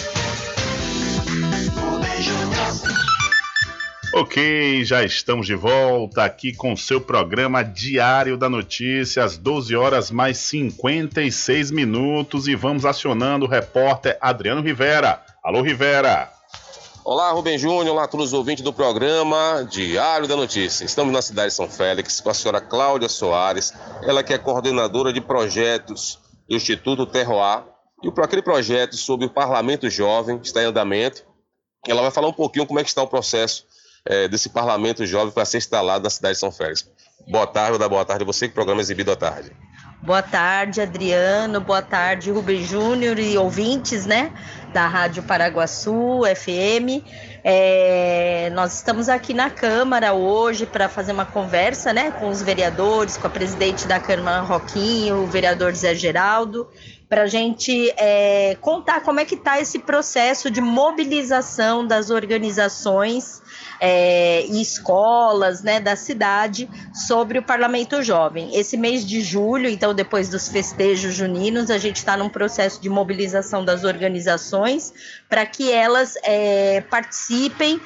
[4.21, 10.11] Ok, já estamos de volta aqui com seu programa Diário da Notícia, às 12 horas
[10.11, 15.25] mais 56 minutos e vamos acionando o repórter Adriano Rivera.
[15.43, 16.31] Alô, Rivera.
[17.03, 20.85] Olá, Rubem Júnior, olá a todos os ouvintes do programa Diário da Notícia.
[20.85, 25.11] Estamos na cidade de São Félix com a senhora Cláudia Soares, ela que é coordenadora
[25.11, 27.63] de projetos do Instituto Terroir,
[28.03, 31.23] e aquele projeto sobre o Parlamento Jovem está em andamento.
[31.87, 33.70] Ela vai falar um pouquinho como é que está o processo
[34.05, 36.89] é, desse Parlamento Jovem para ser instalado na cidade de São Félix.
[37.27, 39.51] Boa tarde, da boa tarde você que programa exibido à tarde.
[40.03, 41.61] Boa tarde, Adriano.
[41.61, 44.33] Boa tarde, Rubem Júnior e ouvintes, né?
[44.73, 47.05] Da Rádio Paraguaçu FM.
[47.43, 52.09] É, nós estamos aqui na Câmara hoje para fazer uma conversa, né?
[52.09, 56.67] Com os vereadores, com a presidente da Câmara Roquinho, o vereador Zé Geraldo,
[57.11, 63.41] para a gente é, contar como é que está esse processo de mobilização das organizações
[63.81, 68.55] é, e escolas né, da cidade sobre o Parlamento Jovem.
[68.55, 72.87] Esse mês de julho, então, depois dos festejos juninos, a gente está num processo de
[72.87, 74.93] mobilização das organizações
[75.27, 77.81] para que elas é, participem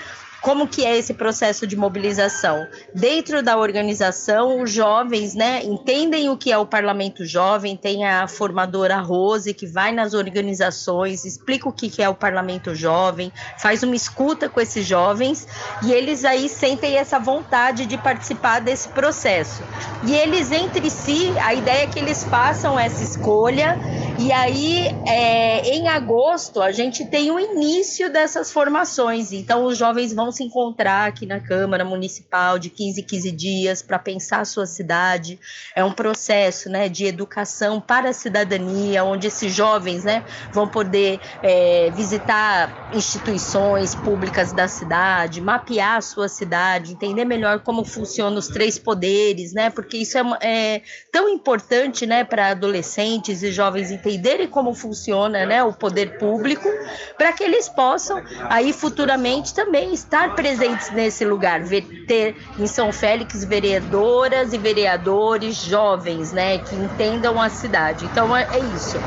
[0.45, 2.67] como que é esse processo de mobilização?
[2.93, 8.27] Dentro da organização, os jovens, né, entendem o que é o Parlamento Jovem, tem a
[8.27, 13.95] formadora Rose que vai nas organizações, explica o que é o Parlamento Jovem, faz uma
[13.95, 15.47] escuta com esses jovens
[15.81, 19.63] e eles aí sentem essa vontade de participar desse processo.
[20.05, 23.79] E eles entre si, a ideia é que eles façam essa escolha
[24.19, 30.13] e aí é, em agosto a gente tem o início dessas formações, então os jovens
[30.13, 34.45] vão se encontrar aqui na Câmara Municipal de 15 em 15 dias para pensar a
[34.45, 35.39] sua cidade.
[35.75, 41.19] É um processo né, de educação para a cidadania, onde esses jovens né, vão poder
[41.41, 48.47] é, visitar instituições públicas da cidade, mapear a sua cidade, entender melhor como funcionam os
[48.47, 50.81] três poderes, né, porque isso é, é
[51.11, 56.67] tão importante né, para adolescentes e jovens entenderem como funciona né, o poder público,
[57.17, 61.61] para que eles possam aí futuramente também estar estar presentes nesse lugar,
[62.07, 68.05] ter em São Félix vereadoras e vereadores jovens, né, que entendam a cidade.
[68.05, 68.97] Então é, é isso.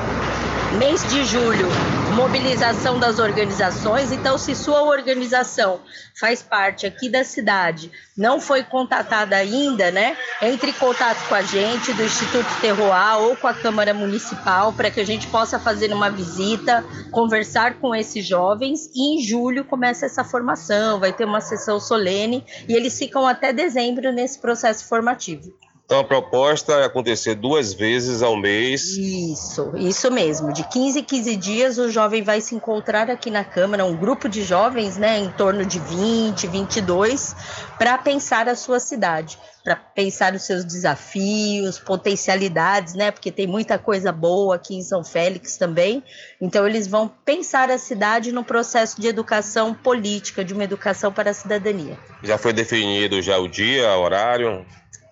[0.77, 1.67] Mês de julho,
[2.15, 4.13] mobilização das organizações.
[4.13, 5.81] Então, se sua organização
[6.21, 10.15] faz parte aqui da cidade, não foi contatada ainda, né?
[10.43, 14.91] Entre em contato com a gente do Instituto Terroir ou com a Câmara Municipal para
[14.91, 20.05] que a gente possa fazer uma visita, conversar com esses jovens e em julho começa
[20.05, 25.51] essa formação, vai ter uma sessão solene e eles ficam até dezembro nesse processo formativo.
[25.89, 28.95] Então a proposta é acontecer duas vezes ao mês.
[28.99, 30.53] Isso, isso mesmo.
[30.53, 34.29] De 15 em 15 dias o jovem vai se encontrar aqui na Câmara, um grupo
[34.29, 37.35] de jovens, né, em torno de 20, 22,
[37.79, 43.79] para pensar a sua cidade, para pensar os seus desafios, potencialidades, né, porque tem muita
[43.79, 46.05] coisa boa aqui em São Félix também.
[46.39, 51.31] Então eles vão pensar a cidade no processo de educação política, de uma educação para
[51.31, 51.99] a cidadania.
[52.23, 54.67] Já foi definido já o dia, o horário?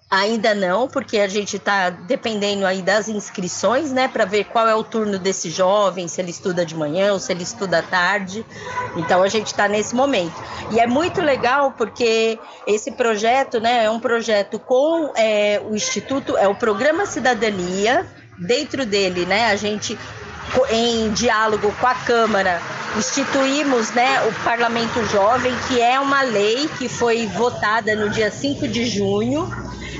[0.08, 4.74] Ainda não, porque a gente está dependendo aí das inscrições, né, para ver qual é
[4.74, 8.46] o turno desse jovem, se ele estuda de manhã ou se ele estuda à tarde.
[8.96, 10.40] Então a gente está nesse momento.
[10.70, 12.38] E é muito legal porque
[12.68, 18.06] esse projeto, né, é um projeto com é, o Instituto, é o Programa Cidadania.
[18.38, 19.98] Dentro dele, né, a gente
[20.70, 22.60] em diálogo com a Câmara
[22.96, 28.66] instituímos né, o Parlamento Jovem, que é uma lei que foi votada no dia 5
[28.68, 29.50] de junho.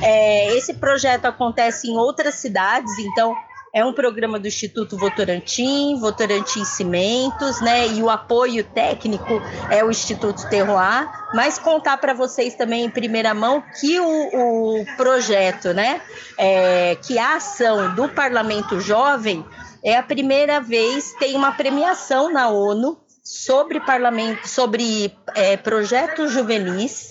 [0.02, 3.34] É, esse projeto acontece em outras cidades, então
[3.76, 7.86] é um programa do Instituto Votorantim, Votorantim Cimentos, né?
[7.88, 11.06] E o apoio técnico é o Instituto Terroir.
[11.34, 16.00] Mas contar para vocês também em primeira mão que o, o projeto, né?
[16.38, 19.44] É, que a ação do Parlamento Jovem
[19.84, 27.10] é a primeira vez tem uma premiação na ONU sobre parlamento, sobre é, projetos juvenis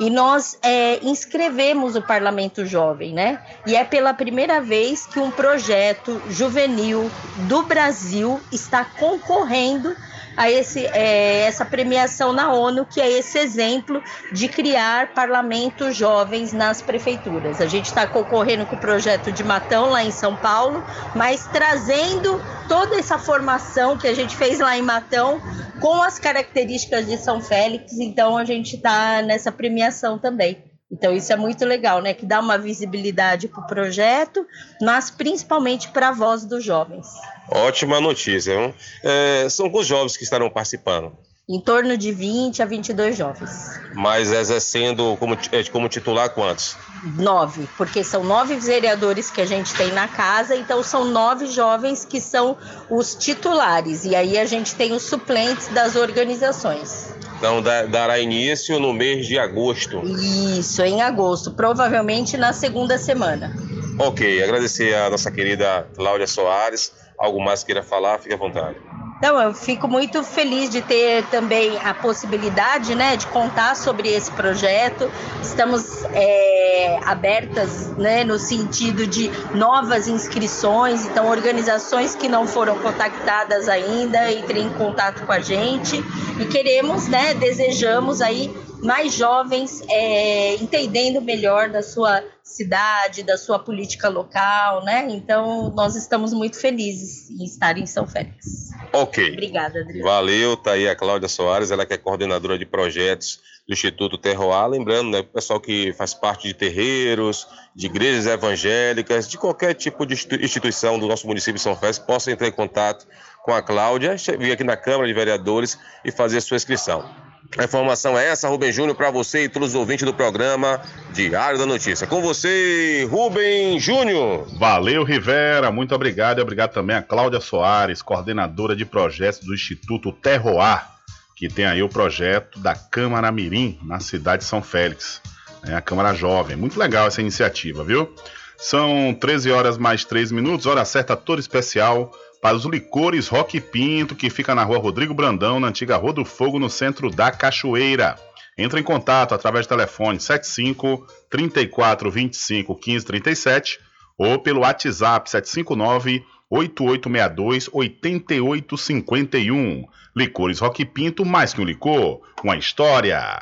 [0.00, 3.38] e nós é, inscrevemos o Parlamento Jovem, né?
[3.66, 7.10] E é pela primeira vez que um projeto juvenil
[7.48, 9.94] do Brasil está concorrendo
[10.40, 16.50] a esse, é, essa premiação na ONU, que é esse exemplo de criar parlamentos jovens
[16.54, 17.60] nas prefeituras.
[17.60, 20.82] A gente está concorrendo com o projeto de Matão, lá em São Paulo,
[21.14, 25.42] mas trazendo toda essa formação que a gente fez lá em Matão
[25.78, 30.64] com as características de São Félix, então a gente está nessa premiação também.
[30.90, 32.14] Então isso é muito legal, né?
[32.14, 34.46] Que dá uma visibilidade para o projeto,
[34.80, 37.06] mas principalmente para a voz dos jovens.
[37.50, 38.56] Ótima notícia.
[38.56, 38.74] Viu?
[39.02, 41.12] É, são os jovens que estarão participando?
[41.48, 43.50] Em torno de 20 a 22 jovens.
[43.92, 46.76] Mas exercendo como, é, como titular quantos?
[47.16, 52.04] Nove, porque são nove vereadores que a gente tem na casa, então são nove jovens
[52.04, 52.56] que são
[52.88, 54.04] os titulares.
[54.04, 57.12] E aí a gente tem os suplentes das organizações.
[57.38, 60.02] Então dará início no mês de agosto.
[60.04, 63.52] Isso, em agosto, provavelmente na segunda semana.
[63.98, 66.92] Ok, agradecer a nossa querida Cláudia Soares.
[67.20, 68.78] Algo mais queira falar, fique à vontade.
[69.20, 74.30] Então, eu fico muito feliz de ter também a possibilidade né, de contar sobre esse
[74.30, 75.12] projeto.
[75.42, 83.68] Estamos é, abertas né, no sentido de novas inscrições, então organizações que não foram contactadas
[83.68, 86.02] ainda entrem em contato com a gente
[86.40, 93.58] e queremos, né, desejamos aí mais jovens é, entendendo melhor da sua cidade, da sua
[93.58, 95.06] política local, né?
[95.10, 98.70] Então, nós estamos muito felizes em estar em São Félix.
[98.92, 99.32] Ok.
[99.32, 100.04] Obrigada, Adriano.
[100.04, 104.66] Valeu, tá aí a Cláudia Soares, ela que é coordenadora de projetos do Instituto Terroir.
[104.66, 110.14] Lembrando, né, pessoal que faz parte de terreiros, de igrejas evangélicas, de qualquer tipo de
[110.40, 113.06] instituição do nosso município de São Félix, possa entrar em contato
[113.44, 117.29] com a Cláudia, vir aqui na Câmara de Vereadores e fazer a sua inscrição.
[117.58, 120.80] A informação é essa, Rubem Júnior, para você e todos os ouvintes do programa
[121.12, 122.06] Diário da Notícia.
[122.06, 124.46] Com você, Rubem Júnior.
[124.56, 125.70] Valeu, Rivera.
[125.70, 126.38] Muito obrigado.
[126.38, 130.86] E obrigado também a Cláudia Soares, coordenadora de projetos do Instituto Terroir,
[131.34, 135.20] que tem aí o projeto da Câmara Mirim, na cidade de São Félix.
[135.66, 136.56] É a Câmara Jovem.
[136.56, 138.14] Muito legal essa iniciativa, viu?
[138.56, 144.14] São 13 horas mais 3 minutos, hora certa toda especial para os licores Rock Pinto,
[144.14, 148.16] que fica na rua Rodrigo Brandão, na antiga Rua do Fogo, no centro da Cachoeira.
[148.56, 153.80] Entre em contato através do telefone 75 34 25 15 37
[154.18, 159.84] ou pelo WhatsApp 759 8862 8851.
[160.16, 163.38] Licores Rock Pinto, mais que um licor, uma história.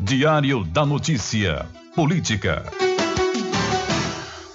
[0.00, 1.66] Diário da Notícia.
[1.94, 2.64] Política.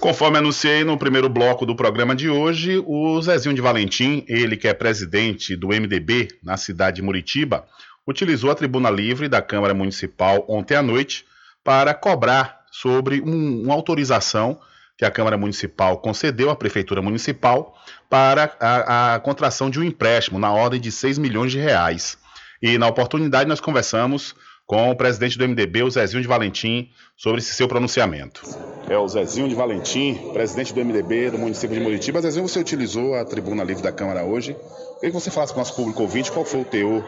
[0.06, 4.68] Conforme anunciei no primeiro bloco do programa de hoje, o Zezinho de Valentim, ele que
[4.68, 7.66] é presidente do MDB na cidade de Muritiba,
[8.06, 11.26] utilizou a tribuna livre da Câmara Municipal ontem à noite
[11.64, 14.60] para cobrar sobre um, uma autorização
[14.96, 17.76] que a Câmara Municipal concedeu à Prefeitura Municipal
[18.08, 22.16] para a, a contração de um empréstimo na ordem de 6 milhões de reais.
[22.62, 24.36] E na oportunidade nós conversamos
[24.66, 28.42] com o presidente do MDB, o Zezinho de Valentim, sobre esse seu pronunciamento.
[28.90, 32.20] É o Zezinho de Valentim, presidente do MDB do município de Muritiba.
[32.20, 34.56] Zezinho, você utilizou a tribuna livre da Câmara hoje.
[34.96, 37.04] Queria que você falasse para o nosso público ouvinte qual foi o teor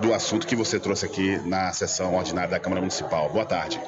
[0.00, 3.28] do assunto que você trouxe aqui na sessão ordinária da Câmara Municipal.
[3.30, 3.78] Boa tarde.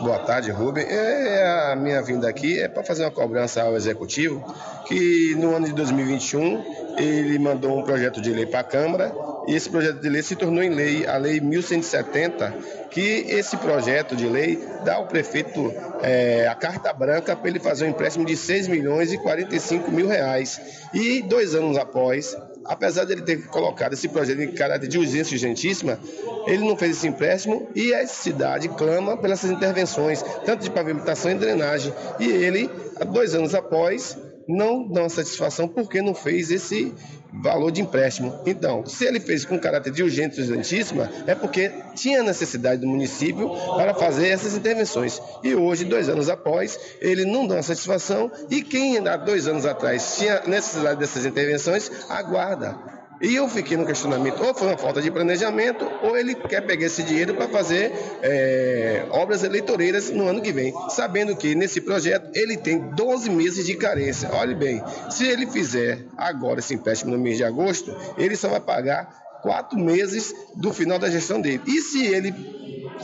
[0.00, 0.84] Boa tarde, Rubem.
[0.84, 4.44] É, a minha vinda aqui é para fazer uma cobrança ao Executivo,
[4.86, 9.12] que no ano de 2021 ele mandou um projeto de lei para a Câmara
[9.46, 12.52] e esse projeto de lei se tornou em lei, a Lei 1170,
[12.90, 15.72] que esse projeto de lei dá ao prefeito
[16.02, 20.08] é, a carta branca para ele fazer um empréstimo de 6 milhões e 45 mil
[20.08, 20.60] reais.
[20.92, 25.34] E dois anos após, apesar de ele ter colocado esse projeto em caráter de urgência
[25.34, 25.98] urgentíssima,
[26.46, 31.34] ele não fez esse empréstimo e a cidade clama pelas intervenções, tanto de pavimentação e
[31.34, 31.92] drenagem.
[32.18, 32.68] E ele,
[33.12, 34.16] dois anos após,
[34.48, 36.94] não dá uma satisfação porque não fez esse
[37.32, 38.34] valor de empréstimo.
[38.46, 43.50] Então, se ele fez com caráter de urgência urgentíssima, é porque tinha necessidade do município
[43.76, 45.20] para fazer essas intervenções.
[45.42, 49.66] E hoje, dois anos após, ele não dá uma satisfação e quem há dois anos
[49.66, 55.00] atrás tinha necessidade dessas intervenções, aguarda E eu fiquei no questionamento, ou foi uma falta
[55.00, 57.92] de planejamento, ou ele quer pegar esse dinheiro para fazer
[58.22, 63.64] é, obras eleitoreiras no ano que vem, sabendo que nesse projeto ele tem 12 meses
[63.64, 64.30] de carência.
[64.32, 68.60] Olhe bem, se ele fizer agora esse empréstimo no mês de agosto, ele só vai
[68.60, 71.62] pagar quatro meses do final da gestão dele.
[71.68, 72.34] E se ele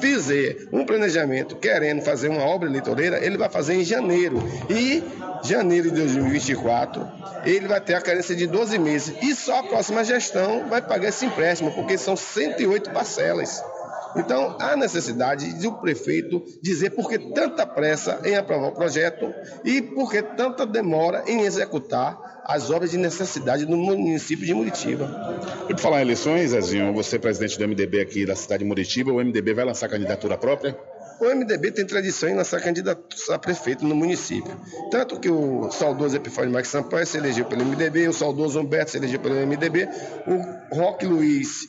[0.00, 4.42] fizer um planejamento querendo fazer uma obra eleitoreira, ele vai fazer em janeiro.
[4.68, 5.04] E
[5.44, 7.06] janeiro de 2024,
[7.44, 9.14] ele vai ter a carência de 12 meses.
[9.22, 13.62] E só a próxima gestão vai pagar esse empréstimo, porque são 108 parcelas.
[14.16, 19.32] Então, há necessidade de o prefeito dizer por que tanta pressa em aprovar o projeto
[19.64, 25.08] e por que tanta demora em executar as obras de necessidade no município de Muritiba.
[25.68, 28.68] E por falar em eleições, Zezinho, você é presidente do MDB aqui da cidade de
[28.68, 30.76] Muritiba, o MDB vai lançar candidatura própria?
[31.20, 34.52] O MDB tem tradição em lançar candidato a prefeito no município.
[34.90, 38.96] Tanto que o saudoso Epifânio Marques Sampaio se elegeu pelo MDB, o saudoso Humberto se
[38.96, 39.88] elegeu pelo MDB,
[40.26, 41.68] o Roque Luiz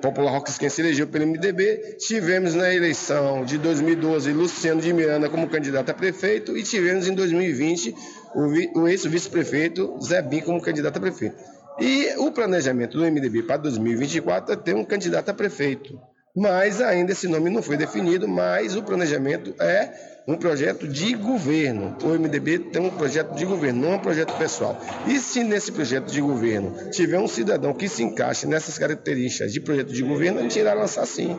[0.00, 1.96] Popular Rock quem se elegeu pelo MDB.
[1.98, 7.14] Tivemos na eleição de 2012 Luciano de Miranda como candidato a prefeito e tivemos em
[7.14, 7.94] 2020
[8.34, 11.36] o, ex-vice-prefeito Zé Bim como candidato a prefeito.
[11.78, 15.98] E o planejamento do MDB para 2024 é ter um candidato a prefeito.
[16.36, 19.92] Mas ainda esse nome não foi definido, mas o planejamento é
[20.26, 21.96] um projeto de governo.
[22.02, 24.80] O MDB tem um projeto de governo, não é um projeto pessoal.
[25.06, 29.60] E se nesse projeto de governo tiver um cidadão que se encaixe nessas características de
[29.60, 31.38] projeto de governo, a gente irá lançar sim.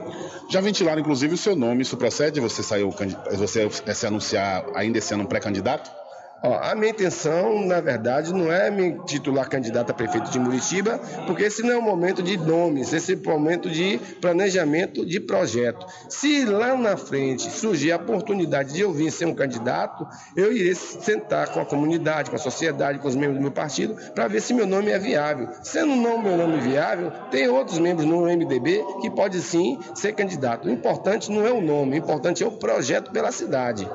[0.50, 1.82] Já ventilaram, inclusive, o seu nome.
[1.82, 2.40] Isso procede?
[2.40, 2.94] Você saiu,
[3.32, 6.05] você se anunciar ainda esse ano pré-candidato?
[6.44, 11.00] Ó, a minha intenção, na verdade, não é me titular candidato a prefeito de Muritiba,
[11.26, 15.20] porque esse não é o momento de nomes, esse é o momento de planejamento de
[15.20, 15.86] projeto.
[16.10, 20.06] Se lá na frente surgir a oportunidade de eu vir ser um candidato,
[20.36, 23.96] eu irei sentar com a comunidade, com a sociedade, com os membros do meu partido,
[24.14, 25.48] para ver se meu nome é viável.
[25.64, 30.68] Sendo não meu nome viável, tem outros membros no MDB que pode sim ser candidato.
[30.68, 33.90] O importante não é o nome, o importante é o projeto pela cidade.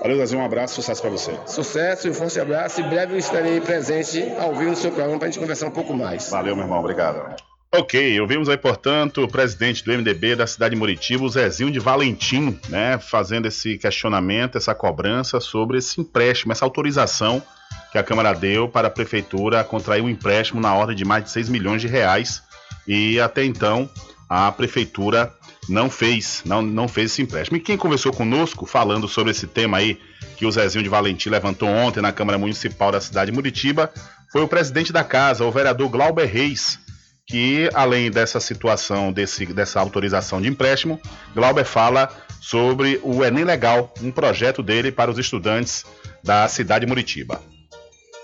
[0.00, 1.32] Valeu, Brasil, um abraço, sucesso para você.
[1.46, 2.80] Sucesso sucesso e um forte abraço.
[2.80, 5.70] Em breve eu estarei presente ao vivo no seu programa para a gente conversar um
[5.70, 6.30] pouco mais.
[6.30, 6.80] Valeu, meu irmão.
[6.80, 7.36] Obrigado.
[7.72, 11.80] Ok, ouvimos aí, portanto, o presidente do MDB da cidade de Muritiba, o Zezinho de
[11.80, 17.42] Valentim, né, fazendo esse questionamento, essa cobrança sobre esse empréstimo, essa autorização
[17.90, 21.30] que a Câmara deu para a Prefeitura contrair um empréstimo na ordem de mais de
[21.30, 22.44] 6 milhões de reais.
[22.86, 23.90] E até então,
[24.28, 25.32] a Prefeitura
[25.68, 27.56] não fez, não, não fez esse empréstimo.
[27.56, 29.98] E quem conversou conosco falando sobre esse tema aí
[30.36, 33.92] que o Zezinho de Valentim levantou ontem na Câmara Municipal da cidade de Muritiba
[34.30, 36.80] foi o presidente da casa, o vereador Glauber Reis,
[37.26, 41.00] que além dessa situação, desse, dessa autorização de empréstimo,
[41.34, 42.10] Glauber fala
[42.40, 45.84] sobre o Enem Legal, um projeto dele para os estudantes
[46.22, 47.40] da cidade de Muritiba.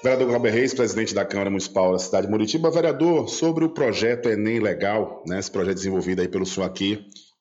[0.03, 2.71] Vereador Glauber Reis, presidente da Câmara Municipal da cidade de Muritiba.
[2.71, 6.67] Vereador, sobre o projeto Enem Legal, né, esse projeto desenvolvido aí pelo senhor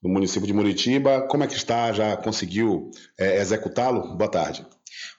[0.02, 1.22] no município de Muritiba.
[1.22, 1.92] Como é que está?
[1.92, 4.16] Já conseguiu é, executá-lo?
[4.16, 4.66] Boa tarde.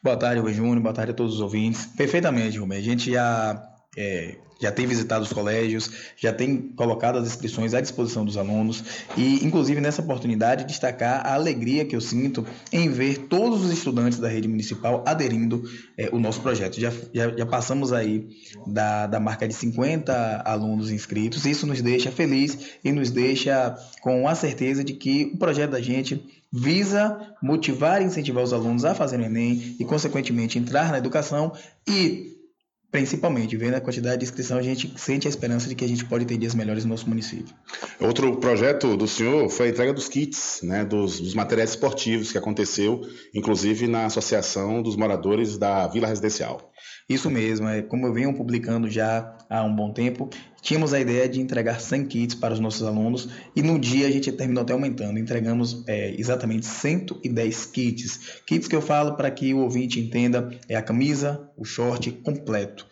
[0.04, 0.80] Boa tarde, Rui Júnior.
[0.80, 1.86] Boa tarde a todos os ouvintes.
[1.98, 2.78] Perfeitamente, Rubem.
[2.78, 3.64] A gente já
[3.98, 8.84] é, já tem visitado os colégios, já tem colocado as inscrições à disposição dos alunos
[9.18, 14.20] e, inclusive, nessa oportunidade, destacar a alegria que eu sinto em ver todos os estudantes
[14.20, 15.64] da rede municipal aderindo
[15.98, 16.80] é, o nosso projeto.
[16.80, 18.28] Já, já, já, passamos aí
[18.68, 24.28] da, da marca de 50 alunos inscritos, isso nos deixa feliz e nos deixa com
[24.28, 28.94] a certeza de que o projeto da gente visa motivar e incentivar os alunos a
[28.94, 31.54] fazerem o Enem e, consequentemente, entrar na educação
[31.88, 32.41] e
[32.92, 36.04] principalmente, vendo a quantidade de inscrição, a gente sente a esperança de que a gente
[36.04, 37.56] pode ter dias melhores no nosso município.
[38.00, 42.38] Outro projeto do senhor foi a entrega dos kits, né, dos, dos materiais esportivos que
[42.38, 43.02] aconteceu,
[43.34, 46.71] inclusive na Associação dos Moradores da Vila Residencial.
[47.08, 50.30] Isso mesmo, é como eu venho publicando já há um bom tempo,
[50.62, 54.12] tínhamos a ideia de entregar 100 kits para os nossos alunos e no dia a
[54.12, 58.42] gente terminou até aumentando, entregamos é, exatamente 110 kits.
[58.46, 62.88] Kits que eu falo para que o ouvinte entenda é a camisa, o short completo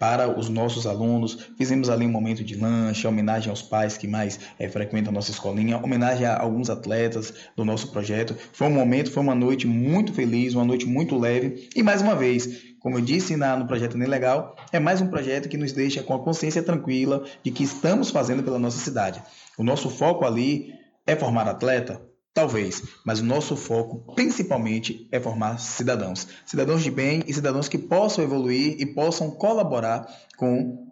[0.00, 1.50] para os nossos alunos.
[1.58, 5.30] Fizemos ali um momento de lanche, homenagem aos pais que mais é, frequentam a nossa
[5.30, 8.34] escolinha, homenagem a alguns atletas do nosso projeto.
[8.50, 12.16] Foi um momento, foi uma noite muito feliz, uma noite muito leve e mais uma
[12.16, 15.72] vez como eu disse na, no projeto Nem Legal, é mais um projeto que nos
[15.72, 19.22] deixa com a consciência tranquila de que estamos fazendo pela nossa cidade.
[19.56, 20.72] O nosso foco ali
[21.06, 22.00] é formar atleta?
[22.32, 26.26] Talvez, mas o nosso foco principalmente é formar cidadãos.
[26.46, 30.06] Cidadãos de bem e cidadãos que possam evoluir e possam colaborar
[30.36, 30.89] com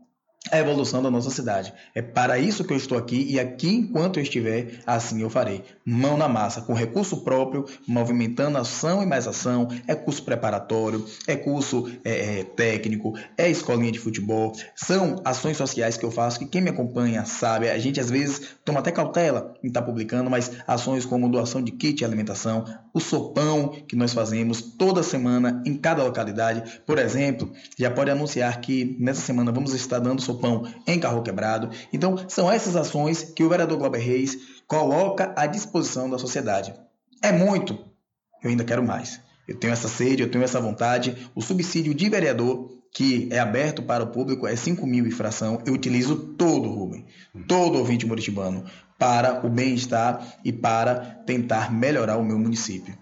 [0.51, 1.73] a evolução da nossa cidade.
[1.95, 5.63] É para isso que eu estou aqui e aqui enquanto eu estiver, assim eu farei.
[5.85, 11.37] Mão na massa, com recurso próprio, movimentando ação e mais ação, é curso preparatório, é
[11.37, 16.47] curso é, é, técnico, é escolinha de futebol, são ações sociais que eu faço que
[16.47, 20.51] quem me acompanha sabe, a gente às vezes toma até cautela em estar publicando, mas
[20.67, 25.75] ações como doação de kit de alimentação, o sopão que nós fazemos toda semana em
[25.77, 30.67] cada localidade, por exemplo, já pode anunciar que nessa semana vamos estar dando sopão Pão
[30.87, 31.71] em Carro Quebrado.
[31.93, 36.75] Então, são essas ações que o vereador Glauber Reis coloca à disposição da sociedade.
[37.23, 37.79] É muito,
[38.43, 39.21] eu ainda quero mais.
[39.47, 41.31] Eu tenho essa sede, eu tenho essa vontade.
[41.35, 45.63] O subsídio de vereador, que é aberto para o público, é 5 mil e fração.
[45.67, 47.07] Eu utilizo todo, Rubem,
[47.47, 48.65] todo ouvinte moritibano,
[48.99, 52.97] para o bem-estar e para tentar melhorar o meu município.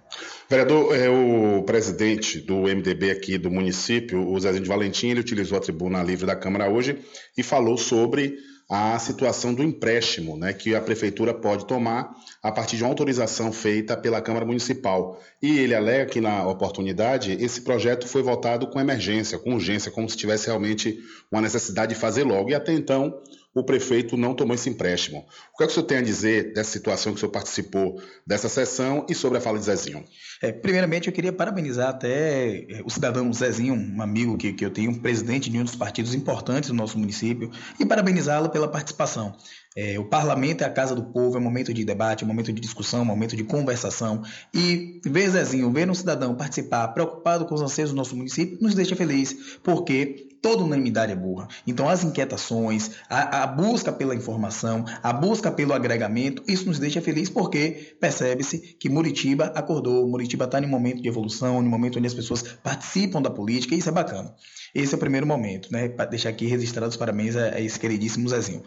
[0.48, 5.58] Vereador, é, o presidente do MDB aqui do município, o Zezinho de Valentim, ele utilizou
[5.58, 6.98] a tribuna livre da Câmara hoje
[7.36, 8.36] e falou sobre
[8.68, 13.52] a situação do empréstimo né, que a prefeitura pode tomar a partir de uma autorização
[13.52, 15.20] feita pela Câmara Municipal.
[15.40, 20.08] E ele alega que, na oportunidade, esse projeto foi votado com emergência, com urgência, como
[20.08, 20.98] se tivesse realmente
[21.30, 22.50] uma necessidade de fazer logo.
[22.50, 23.16] E até então,
[23.56, 25.26] o prefeito não tomou esse empréstimo.
[25.54, 27.98] O que, é que o senhor tem a dizer dessa situação que o senhor participou
[28.26, 30.04] dessa sessão e sobre a fala de Zezinho?
[30.42, 34.70] É, primeiramente, eu queria parabenizar até é, o cidadão Zezinho, um amigo que, que eu
[34.70, 37.50] tenho, um presidente de um dos partidos importantes do nosso município,
[37.80, 39.34] e parabenizá-lo pela participação.
[39.76, 42.28] É, o parlamento é a casa do povo, é um momento de debate, é um
[42.28, 44.22] momento de discussão, é um momento de conversação.
[44.54, 48.74] E ver Zezinho, ver um cidadão participar, preocupado com os anseios do nosso município, nos
[48.74, 51.48] deixa feliz, porque toda unanimidade é burra.
[51.66, 57.02] Então, as inquietações, a, a, busca pela informação, a busca pelo agregamento, isso nos deixa
[57.02, 62.06] feliz porque percebe-se que Muritiba acordou, Muritiba está em momento de evolução, em momento onde
[62.06, 64.34] as pessoas participam da política, e isso é bacana.
[64.74, 65.88] Esse é o primeiro momento, né?
[65.88, 68.62] Para deixar aqui registrados os parabéns a, a esse queridíssimo Zezinho.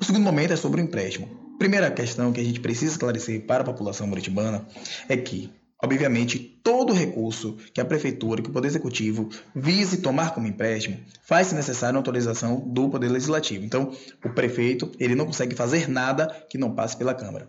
[0.00, 1.28] O segundo momento é sobre o empréstimo.
[1.58, 4.66] Primeira questão que a gente precisa esclarecer para a população muritibana
[5.08, 5.50] é que,
[5.82, 11.54] obviamente, todo recurso que a prefeitura, que o Poder Executivo vise tomar como empréstimo, faz-se
[11.54, 13.64] necessário a autorização do Poder Legislativo.
[13.64, 13.92] Então,
[14.24, 17.48] o prefeito ele não consegue fazer nada que não passe pela Câmara.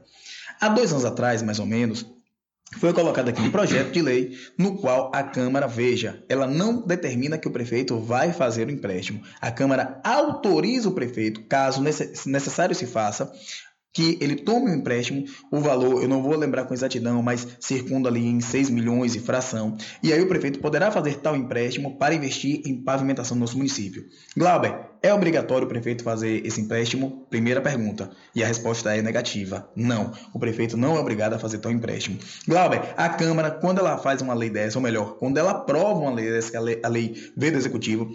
[0.60, 2.06] Há dois anos atrás, mais ou menos,
[2.80, 7.38] foi colocado aqui um projeto de lei no qual a Câmara, veja, ela não determina
[7.38, 9.22] que o prefeito vai fazer o empréstimo.
[9.40, 13.32] A Câmara autoriza o prefeito, caso necessário se faça,
[13.94, 18.10] que ele tome um empréstimo, o valor, eu não vou lembrar com exatidão, mas circunda
[18.10, 19.78] ali em 6 milhões e fração.
[20.02, 24.06] E aí o prefeito poderá fazer tal empréstimo para investir em pavimentação do nosso município.
[24.36, 27.28] Glauber, é obrigatório o prefeito fazer esse empréstimo?
[27.30, 28.10] Primeira pergunta.
[28.34, 29.70] E a resposta é negativa.
[29.76, 30.12] Não.
[30.34, 32.18] O prefeito não é obrigado a fazer tal empréstimo.
[32.48, 36.12] Glauber, a Câmara, quando ela faz uma lei dessa, ou melhor, quando ela aprova uma
[36.12, 37.14] lei dessa, que a lei, a lei
[37.64, 38.10] Executivo,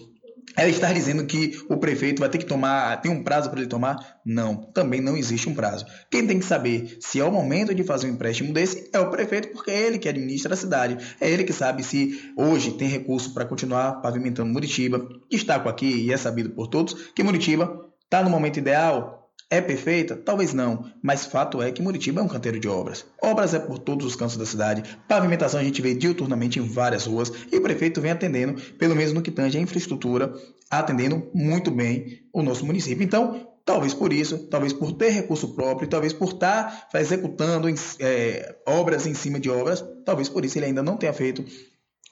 [0.58, 3.68] ela está dizendo que o prefeito vai ter que tomar, tem um prazo para ele
[3.68, 4.18] tomar?
[4.24, 5.86] Não, também não existe um prazo.
[6.10, 9.08] Quem tem que saber se é o momento de fazer um empréstimo desse é o
[9.08, 10.98] prefeito, porque é ele que administra a cidade.
[11.20, 15.08] É ele que sabe se hoje tem recurso para continuar pavimentando Muritiba.
[15.30, 19.17] Destaco aqui, e é sabido por todos, que Muritiba está no momento ideal
[19.50, 20.14] é perfeita?
[20.16, 23.04] Talvez não, mas fato é que Muritiba é um canteiro de obras.
[23.22, 27.06] Obras é por todos os cantos da cidade, pavimentação a gente vê diuturnamente em várias
[27.06, 30.32] ruas e o prefeito vem atendendo, pelo menos no que tange a infraestrutura,
[30.70, 33.02] atendendo muito bem o nosso município.
[33.02, 37.68] Então, Talvez por isso, talvez por ter recurso próprio, talvez por estar executando
[38.00, 41.44] é, obras em cima de obras, talvez por isso ele ainda não tenha feito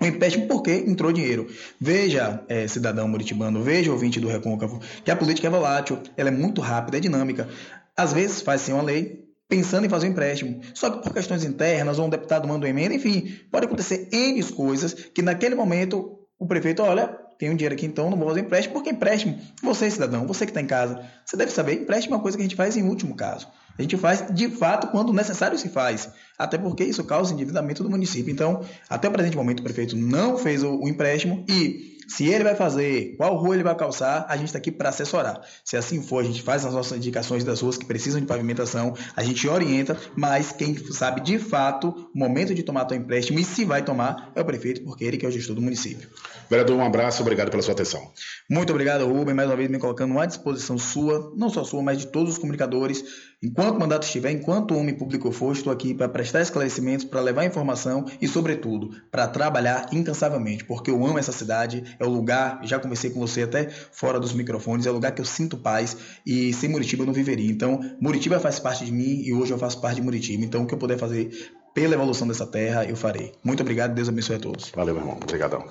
[0.01, 1.47] o empréstimo porque entrou dinheiro.
[1.81, 6.33] Veja, é, cidadão muritibano, veja, ouvinte do Recôncavo, que a política é volátil, ela é
[6.33, 7.49] muito rápida, é dinâmica.
[7.97, 11.99] Às vezes faz-se uma lei pensando em fazer um empréstimo, só que por questões internas,
[11.99, 16.47] ou um deputado manda uma emenda, enfim, pode acontecer N coisas que naquele momento o
[16.47, 20.47] prefeito, olha, um dinheiro aqui, então não vou fazer empréstimo, porque empréstimo, você cidadão, você
[20.47, 22.77] que está em casa, você deve saber, empréstimo é uma coisa que a gente faz
[22.77, 23.49] em último caso.
[23.79, 26.09] A gente faz de fato quando necessário se faz,
[26.39, 28.33] até porque isso causa endividamento do município.
[28.33, 32.45] Então, até o presente momento, o prefeito não fez o, o empréstimo e se ele
[32.45, 35.41] vai fazer, qual rua ele vai calçar, a gente está aqui para assessorar.
[35.65, 38.95] Se assim for, a gente faz as nossas indicações das ruas que precisam de pavimentação,
[39.15, 43.45] a gente orienta, mas quem sabe de fato o momento de tomar o empréstimo e
[43.45, 46.09] se vai tomar é o prefeito, porque ele que é o gestor do município.
[46.49, 48.13] Vereador, um abraço, obrigado pela sua atenção.
[48.49, 51.99] Muito obrigado, Rubem, mais uma vez me colocando à disposição sua, não só sua, mas
[51.99, 53.05] de todos os comunicadores.
[53.43, 57.21] Enquanto o mandato estiver, enquanto o homem público for, estou aqui para prestar esclarecimentos, para
[57.21, 62.61] levar informação e, sobretudo, para trabalhar incansavelmente, porque eu amo essa cidade, é o lugar,
[62.65, 65.97] já conversei com você até fora dos microfones, é o lugar que eu sinto paz
[66.27, 67.51] e sem Muritiba eu não viveria.
[67.51, 70.43] Então, Muritiba faz parte de mim e hoje eu faço parte de Muritiba.
[70.43, 71.31] Então, o que eu puder fazer
[71.75, 73.33] pela evolução dessa terra, eu farei.
[73.45, 74.73] Muito obrigado, Deus abençoe a todos.
[74.75, 75.19] Valeu, meu irmão.
[75.23, 75.67] Obrigadão.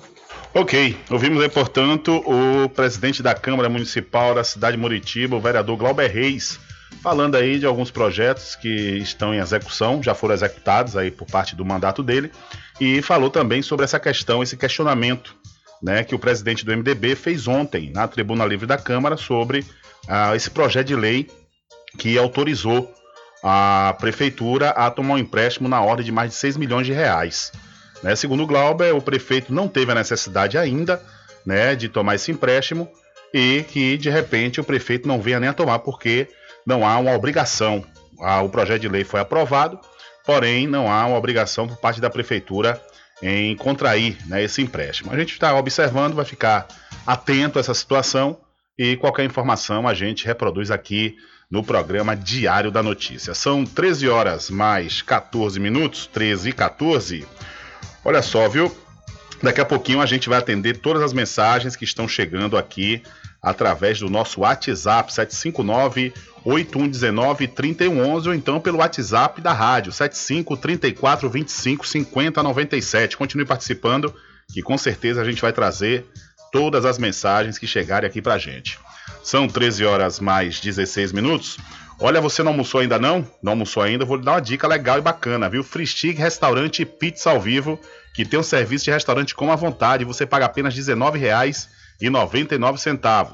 [0.54, 5.76] Ok, ouvimos aí, portanto, o presidente da Câmara Municipal da cidade de Muritiba, o vereador
[5.76, 6.60] Glauber Reis,
[7.02, 8.68] falando aí de alguns projetos que
[8.98, 12.30] estão em execução, já foram executados aí por parte do mandato dele,
[12.80, 15.34] e falou também sobre essa questão, esse questionamento
[15.82, 19.64] né, que o presidente do MDB fez ontem na Tribuna Livre da Câmara sobre
[20.08, 21.28] ah, esse projeto de lei
[21.98, 22.92] que autorizou
[23.42, 27.52] a prefeitura a tomar um empréstimo na ordem de mais de 6 milhões de reais.
[28.02, 31.00] Né, segundo o Glauber, o prefeito não teve a necessidade ainda
[31.44, 32.88] né, de tomar esse empréstimo
[33.32, 36.28] e que, de repente, o prefeito não venha nem a tomar porque
[36.66, 37.84] não há uma obrigação.
[38.44, 39.78] O projeto de lei foi aprovado,
[40.24, 42.82] porém não há uma obrigação por parte da prefeitura
[43.22, 45.12] em contrair né, esse empréstimo.
[45.12, 46.66] A gente está observando, vai ficar
[47.06, 48.38] atento a essa situação
[48.78, 51.16] e qualquer informação a gente reproduz aqui
[51.50, 53.32] no programa Diário da Notícia.
[53.32, 57.26] São 13 horas mais 14 minutos, 13 e 14.
[58.04, 58.76] Olha só, viu?
[59.42, 63.02] Daqui a pouquinho a gente vai atender todas as mensagens que estão chegando aqui
[63.40, 66.12] através do nosso WhatsApp 759
[66.48, 73.16] 8119 3111 ou então pelo WhatsApp da rádio 75 34 25 50 97.
[73.16, 74.14] Continue participando
[74.52, 76.06] que com certeza a gente vai trazer
[76.52, 78.78] todas as mensagens que chegarem aqui pra gente.
[79.24, 81.58] São 13 horas mais 16 minutos.
[81.98, 83.28] Olha, você não almoçou ainda não?
[83.42, 84.04] Não almoçou ainda?
[84.04, 85.64] Vou lhe dar uma dica legal e bacana, viu?
[85.64, 87.80] Free Stick Restaurante Pizza ao Vivo,
[88.14, 90.04] que tem um serviço de restaurante com a vontade.
[90.04, 93.30] Você paga apenas R$19,99.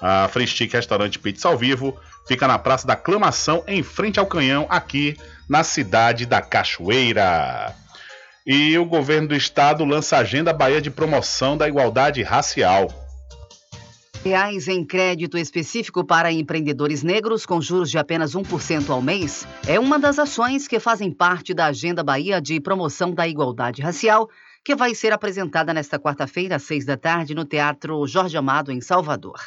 [0.00, 4.26] A Free Stick Restaurante Pizza ao Vivo fica na Praça da Aclamação, em frente ao
[4.26, 5.16] Canhão, aqui
[5.48, 7.74] na cidade da Cachoeira.
[8.46, 12.88] E o governo do estado lança a Agenda Bahia de Promoção da Igualdade Racial
[14.26, 19.78] reais em crédito específico para empreendedores negros com juros de apenas 1% ao mês é
[19.78, 24.28] uma das ações que fazem parte da Agenda Bahia de Promoção da Igualdade Racial,
[24.64, 28.80] que vai ser apresentada nesta quarta-feira, às seis da tarde, no Teatro Jorge Amado, em
[28.80, 29.38] Salvador.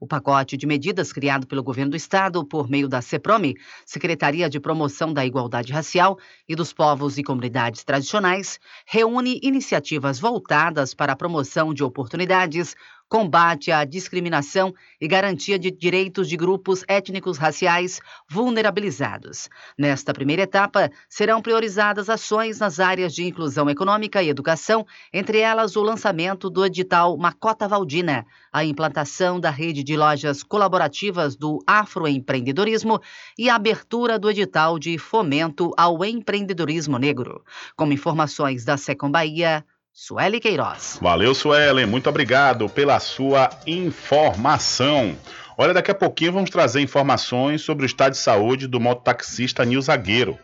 [0.00, 4.60] O pacote de medidas criado pelo governo do estado por meio da CEPROME, Secretaria de
[4.60, 6.16] Promoção da Igualdade Racial
[6.48, 12.76] e dos Povos e Comunidades Tradicionais, reúne iniciativas voltadas para a promoção de oportunidades,
[13.08, 19.48] combate à discriminação e garantia de direitos de grupos étnicos raciais vulnerabilizados.
[19.78, 25.76] Nesta primeira etapa, serão priorizadas ações nas áreas de inclusão econômica e educação, entre elas
[25.76, 33.00] o lançamento do edital Macota Valdina, a implantação da rede de lojas colaborativas do afroempreendedorismo
[33.38, 37.42] e a abertura do edital de fomento ao empreendedorismo negro.
[37.76, 39.64] Como informações da Secom Bahia,
[40.00, 41.00] Sueli Queiroz.
[41.02, 41.84] Valeu, Suelen.
[41.84, 45.16] Muito obrigado pela sua informação.
[45.56, 49.82] Olha, daqui a pouquinho vamos trazer informações sobre o estado de saúde do mototaxista Nil
[49.82, 50.38] Zagueiro.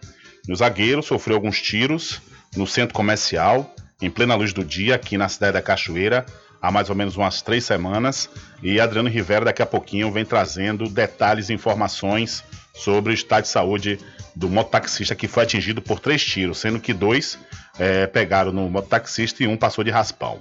[0.48, 2.20] Nil Zagueiro sofreu alguns tiros
[2.56, 6.26] no centro comercial, em plena luz do dia, aqui na cidade da Cachoeira,
[6.60, 8.28] há mais ou menos umas três semanas.
[8.60, 12.42] E Adriano Rivera, daqui a pouquinho, vem trazendo detalhes e informações
[12.74, 14.00] sobre o estado de saúde
[14.34, 17.38] do mototaxista que foi atingido por três tiros, sendo que dois
[17.78, 20.40] é, pegaram no mototaxista e um passou de raspão.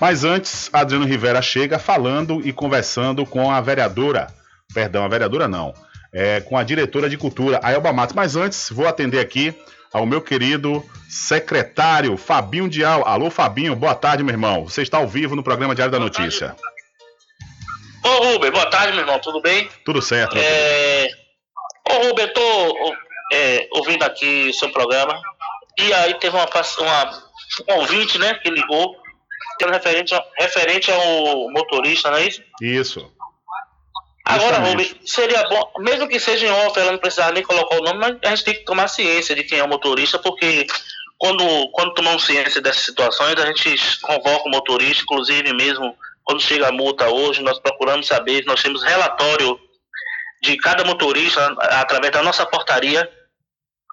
[0.00, 4.28] Mas antes, Adriano Rivera chega falando e conversando com a vereadora,
[4.72, 5.74] perdão, a vereadora não,
[6.12, 8.14] é, com a diretora de cultura, a Elba Matos.
[8.14, 9.54] Mas antes, vou atender aqui
[9.92, 13.02] ao meu querido secretário Fabinho Dial.
[13.06, 14.68] Alô, Fabinho, boa tarde, meu irmão.
[14.68, 16.54] Você está ao vivo no programa Diário da Notícia.
[18.04, 19.68] Ô, Ruber, boa tarde, meu irmão, tudo bem?
[19.84, 20.36] Tudo certo.
[20.38, 21.08] É...
[21.90, 22.94] Ô, Ruber, tô
[23.32, 25.20] é, ouvindo aqui o seu programa.
[25.78, 27.28] E aí teve uma, uma
[27.68, 28.96] um ouvinte, né, que ligou,
[29.60, 32.42] referente, referente ao motorista, não é isso?
[32.60, 33.12] Isso.
[34.24, 37.82] Agora, Rubens, seria bom, mesmo que seja em off, ela não precisar nem colocar o
[37.82, 40.66] nome, mas a gente tem que tomar ciência de quem é o motorista, porque
[41.16, 46.68] quando, quando tomamos ciência dessas situações, a gente convoca o motorista, inclusive mesmo quando chega
[46.68, 49.58] a multa hoje, nós procuramos saber, nós temos relatório
[50.42, 53.10] de cada motorista através da nossa portaria,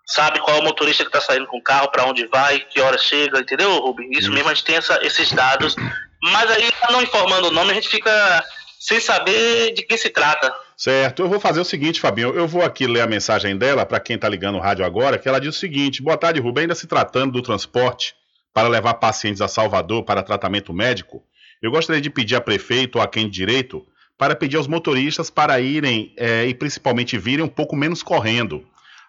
[0.06, 2.80] sabe qual é o motorista que está saindo com o carro, para onde vai, que
[2.80, 4.10] hora chega, entendeu, Rubem?
[4.12, 5.76] Isso, mesmo, a gente tem essa, esses dados,
[6.22, 8.44] mas aí, não informando o nome, a gente fica
[8.80, 10.54] sem saber de que se trata.
[10.78, 14.00] Certo, eu vou fazer o seguinte, Fabinho, eu vou aqui ler a mensagem dela, para
[14.00, 16.76] quem está ligando o rádio agora, que ela diz o seguinte: boa tarde, Rubem, ainda
[16.76, 18.14] se tratando do transporte
[18.54, 21.24] para levar pacientes a Salvador para tratamento médico,
[21.62, 23.86] eu gostaria de pedir a prefeito ou a quem de direito
[24.18, 28.66] para pedir aos motoristas para irem é, e principalmente virem um pouco menos correndo.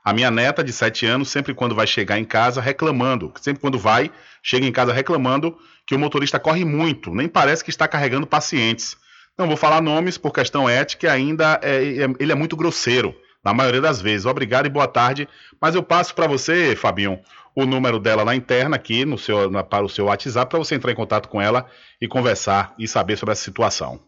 [0.07, 3.77] A minha neta de 7 anos, sempre quando vai chegar em casa, reclamando, sempre quando
[3.77, 4.09] vai,
[4.41, 8.97] chega em casa reclamando que o motorista corre muito, nem parece que está carregando pacientes.
[9.37, 13.53] Não vou falar nomes por questão ética, ainda é, é, ele é muito grosseiro na
[13.53, 14.27] maioria das vezes.
[14.27, 15.29] Obrigado e boa tarde.
[15.61, 17.19] Mas eu passo para você, Fabinho,
[17.53, 20.77] o número dela na interna aqui no seu, na, para o seu WhatsApp para você
[20.77, 21.69] entrar em contato com ela
[22.01, 24.01] e conversar e saber sobre essa situação.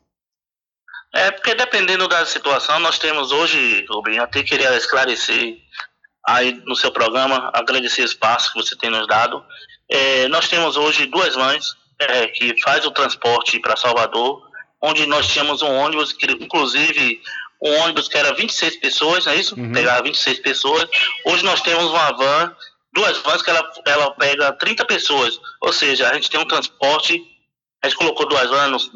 [1.12, 5.56] É, porque dependendo da situação, nós temos hoje, Rubem, até queria esclarecer
[6.28, 9.42] aí no seu programa, agradecer o espaço que você tem nos dado.
[9.88, 14.42] É, nós temos hoje duas mães é, que faz o transporte para Salvador,
[14.80, 17.20] onde nós tínhamos um ônibus, que, inclusive
[17.60, 19.58] um ônibus que era 26 pessoas, não é isso?
[19.58, 19.72] Uhum.
[19.72, 20.86] Pegava 26 pessoas.
[21.24, 22.54] Hoje nós temos uma van,
[22.92, 25.40] duas vans que ela, ela pega 30 pessoas.
[25.62, 27.20] Ou seja, a gente tem um transporte
[27.80, 28.90] a gente colocou duas anos,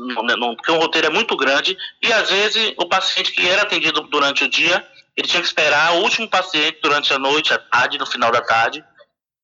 [0.56, 4.44] porque o roteiro é muito grande, e às vezes o paciente que era atendido durante
[4.44, 4.84] o dia,
[5.16, 8.40] ele tinha que esperar o último paciente durante a noite, a tarde, no final da
[8.40, 8.82] tarde,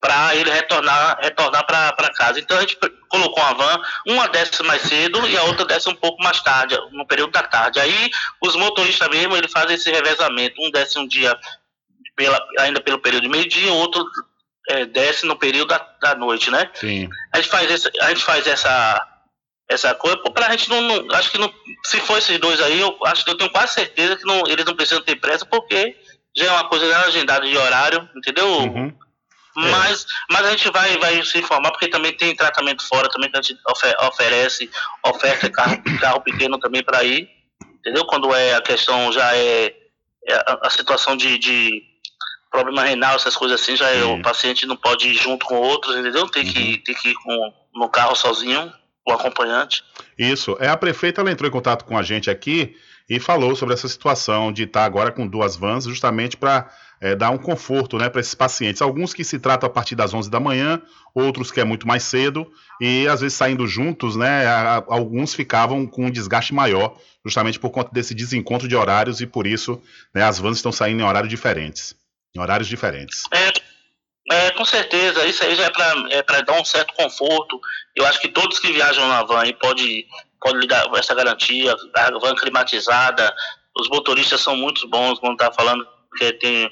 [0.01, 2.39] para ele retornar retornar para casa.
[2.39, 2.79] Então a gente
[3.09, 6.79] colocou uma van, uma desce mais cedo e a outra desce um pouco mais tarde,
[6.93, 7.81] no período da tarde.
[7.81, 8.11] Aí
[8.43, 11.37] os motoristas mesmo, ele fazem esse revezamento, um desce um dia
[12.17, 14.05] pela, ainda pelo período de meio-dia, outro
[14.69, 16.71] é, desce no período da, da noite, né?
[16.75, 17.09] Sim.
[17.33, 19.08] A gente faz, esse, a gente faz essa
[19.69, 21.53] essa coisa, pra gente não, não, acho que não,
[21.85, 24.65] se for esses dois aí, eu acho que eu tenho quase certeza que não, eles
[24.65, 25.95] não precisam ter pressa, porque
[26.37, 28.47] já é uma coisa agendada de horário, entendeu?
[28.47, 28.93] Uhum.
[29.55, 33.37] Mas, mas a gente vai, vai se informar, porque também tem tratamento fora, também que
[33.37, 34.71] a gente ofer oferece,
[35.05, 37.29] oferta carro, carro pequeno também para ir,
[37.81, 38.07] entendeu?
[38.07, 39.75] Quando é a questão já é,
[40.27, 41.83] é a, a, situação de, de
[42.53, 45.97] problema renal, essas coisas assim, já é, o paciente não pode ir junto com outros,
[45.97, 46.29] entendeu?
[46.29, 46.53] Tem, uhum.
[46.53, 48.73] que, tem que ir com, no carro sozinho,
[49.13, 49.85] o acompanhante.
[50.19, 50.57] Isso.
[50.61, 52.77] É a prefeita ela entrou em contato com a gente aqui
[53.09, 56.71] e falou sobre essa situação de estar agora com duas vans, justamente para
[57.01, 58.83] é, dar um conforto né, para esses pacientes.
[58.83, 60.83] Alguns que se tratam a partir das 11 da manhã,
[61.15, 64.47] outros que é muito mais cedo, e às vezes saindo juntos, né,
[64.89, 69.47] alguns ficavam com um desgaste maior, justamente por conta desse desencontro de horários, e por
[69.47, 69.81] isso
[70.15, 71.97] né, as vans estão saindo em horários diferentes.
[72.37, 73.23] Em horários diferentes.
[73.33, 73.51] É,
[74.31, 77.61] é, com certeza, isso aí já é para é dar um certo conforto.
[77.97, 80.07] Eu acho que todos que viajam na van aí pode,
[80.41, 83.35] pode ligar essa garantia, a van climatizada,
[83.79, 85.87] os motoristas são muito bons, quando tá falando
[86.17, 86.71] que tem,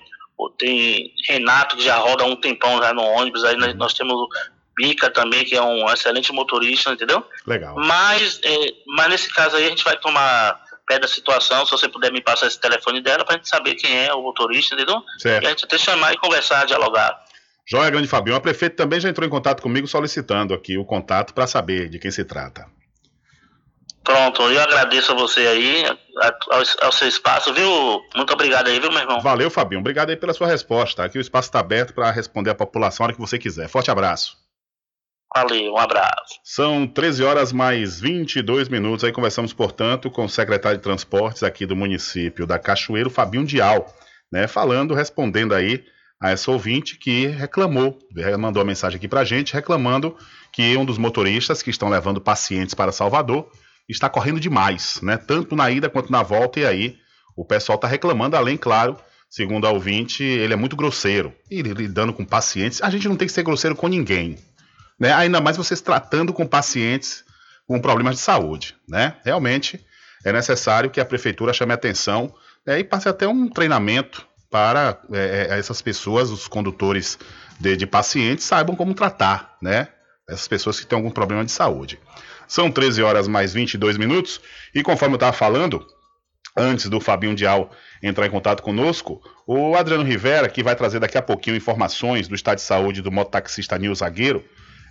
[0.58, 4.28] tem Renato que já roda um tempão já no ônibus, aí nós, nós temos o
[4.76, 7.24] Bica também, que é um excelente motorista, entendeu?
[7.46, 7.74] Legal.
[7.76, 11.88] Mas, é, mas nesse caso aí a gente vai tomar pé da situação, se você
[11.88, 15.02] puder me passar esse telefone dela pra gente saber quem é o motorista, entendeu?
[15.18, 15.42] Certo.
[15.42, 17.25] E a gente até chamar e conversar, dialogar.
[17.68, 21.34] Joia Grande Fabião, a prefeita também já entrou em contato comigo solicitando aqui o contato
[21.34, 22.66] para saber de quem se trata.
[24.04, 27.68] Pronto, eu agradeço a você aí, ao, ao, seu espaço, viu?
[28.14, 29.20] Muito obrigado aí, viu, meu irmão?
[29.20, 29.80] Valeu, Fabinho.
[29.80, 31.02] Obrigado aí pela sua resposta.
[31.02, 33.68] Aqui o espaço está aberto para responder a população a hora que você quiser.
[33.68, 34.36] Forte abraço.
[35.34, 36.38] Valeu, um abraço.
[36.44, 39.02] São 13 horas mais 22 minutos.
[39.02, 43.92] Aí conversamos, portanto, com o secretário de Transportes aqui do município da Cachoeiro, Fabinho Dial,
[44.30, 44.46] né?
[44.46, 45.84] Falando, respondendo aí
[46.20, 47.98] a essa ouvinte que reclamou,
[48.38, 50.16] mandou uma mensagem aqui para a gente reclamando
[50.52, 53.50] que um dos motoristas que estão levando pacientes para Salvador
[53.88, 55.16] está correndo demais, né?
[55.16, 56.98] Tanto na ida quanto na volta, e aí
[57.36, 58.96] o pessoal está reclamando, além, claro,
[59.28, 61.32] segundo a ouvinte, ele é muito grosseiro.
[61.50, 64.38] E lidando com pacientes, a gente não tem que ser grosseiro com ninguém,
[64.98, 65.12] né?
[65.12, 67.24] Ainda mais vocês tratando com pacientes
[67.66, 69.16] com problemas de saúde, né?
[69.24, 69.84] Realmente
[70.24, 72.34] é necessário que a prefeitura chame atenção
[72.66, 77.18] né, e passe até um treinamento para é, é, essas pessoas, os condutores
[77.58, 79.88] de, de, pacientes, saibam como tratar, né?
[80.28, 81.98] Essas pessoas que têm algum problema de saúde.
[82.48, 84.40] São 13 horas mais 22 minutos,
[84.74, 85.86] e conforme eu estava falando,
[86.56, 87.70] antes do Fabinho Dial
[88.02, 92.34] entrar em contato conosco, o Adriano Rivera, que vai trazer daqui a pouquinho informações do
[92.34, 94.44] estado de saúde do mototaxista Nil Zagueiro,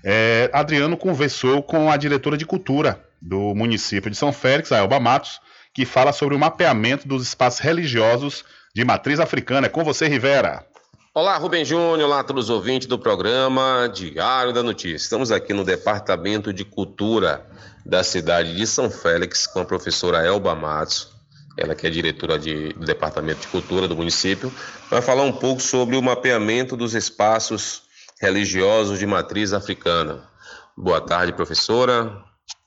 [0.03, 4.99] é, Adriano conversou com a diretora de cultura do município de São Félix, a Elba
[4.99, 5.39] Matos,
[5.73, 8.45] que fala sobre o mapeamento dos espaços religiosos
[8.75, 9.67] de matriz africana.
[9.67, 10.67] É com você, Rivera.
[11.13, 14.97] Olá, Rubem Júnior, olá a todos os ouvintes do programa Diário da Notícia.
[14.97, 17.45] Estamos aqui no Departamento de Cultura
[17.85, 21.09] da cidade de São Félix com a professora Elba Matos,
[21.57, 24.51] ela que é diretora de, do Departamento de Cultura do município,
[24.89, 27.83] vai falar um pouco sobre o mapeamento dos espaços
[28.19, 30.27] religiosos de matriz africana.
[30.75, 32.11] Boa tarde, professora.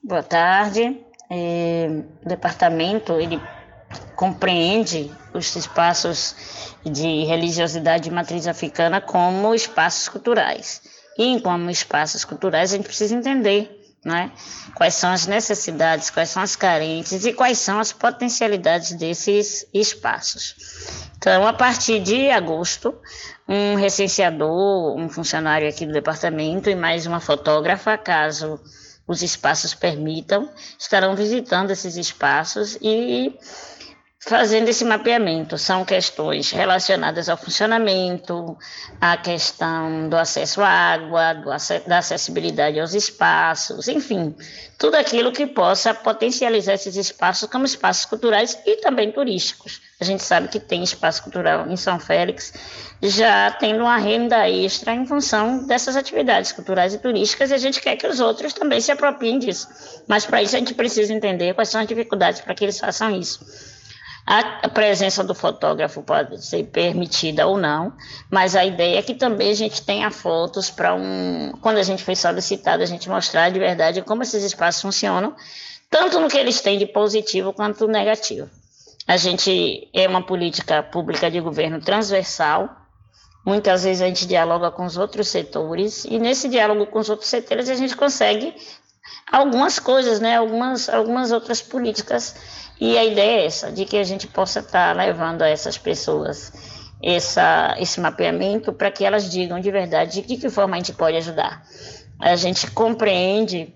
[0.02, 1.04] Boa tarde.
[1.30, 3.38] É, o departamento ele
[4.18, 6.34] compreende os espaços
[6.84, 10.82] de religiosidade de matriz africana como espaços culturais.
[11.16, 14.32] E como espaços culturais a gente precisa entender né,
[14.74, 20.56] quais são as necessidades, quais são as carências e quais são as potencialidades desses espaços.
[21.16, 22.92] Então, a partir de agosto,
[23.48, 28.58] um recenseador, um funcionário aqui do departamento e mais uma fotógrafa, caso
[29.06, 33.32] os espaços permitam, estarão visitando esses espaços e
[34.28, 35.56] fazendo esse mapeamento.
[35.56, 38.56] São questões relacionadas ao funcionamento,
[39.00, 44.36] a questão do acesso à água, ac da acessibilidade aos espaços, enfim,
[44.76, 49.80] tudo aquilo que possa potencializar esses espaços como espaços culturais e também turísticos.
[50.00, 52.52] A gente sabe que tem espaço cultural em São Félix,
[53.02, 57.80] já tendo uma renda extra em função dessas atividades culturais e turísticas, e a gente
[57.80, 59.66] quer que os outros também se apropriem disso.
[60.06, 63.10] Mas para isso a gente precisa entender quais são as dificuldades para que eles façam
[63.10, 63.77] isso.
[64.30, 67.94] A presença do fotógrafo pode ser permitida ou não,
[68.30, 71.52] mas a ideia é que também a gente tenha fotos para um.
[71.62, 75.34] Quando a gente foi solicitado, a gente mostrar de verdade como esses espaços funcionam,
[75.88, 78.50] tanto no que eles têm de positivo quanto negativo.
[79.06, 82.68] A gente é uma política pública de governo transversal.
[83.46, 87.30] Muitas vezes a gente dialoga com os outros setores e nesse diálogo com os outros
[87.30, 88.54] setores a gente consegue
[89.30, 90.36] algumas coisas, né?
[90.36, 92.34] Algumas, algumas outras políticas
[92.80, 95.76] e a ideia é essa, de que a gente possa estar tá levando a essas
[95.76, 96.52] pessoas
[97.02, 101.16] essa, esse mapeamento para que elas digam de verdade de que forma a gente pode
[101.16, 101.62] ajudar.
[102.18, 103.74] A gente compreende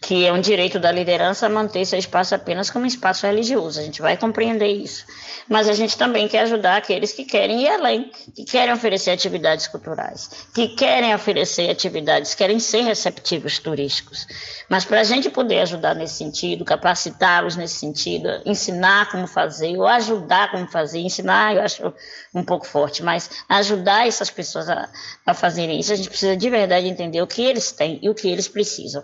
[0.00, 3.80] que é um direito da liderança manter seu espaço apenas como espaço religioso.
[3.80, 5.04] A gente vai compreender isso.
[5.48, 9.66] Mas a gente também quer ajudar aqueles que querem ir além, que querem oferecer atividades
[9.66, 14.26] culturais, que querem oferecer atividades, querem ser receptivos turísticos.
[14.68, 19.86] Mas para a gente poder ajudar nesse sentido, capacitá-los nesse sentido, ensinar como fazer, ou
[19.86, 21.94] ajudar como fazer, ensinar eu acho
[22.34, 24.88] um pouco forte, mas ajudar essas pessoas a,
[25.24, 28.14] a fazerem isso, a gente precisa de verdade entender o que eles têm e o
[28.14, 29.02] que eles precisam.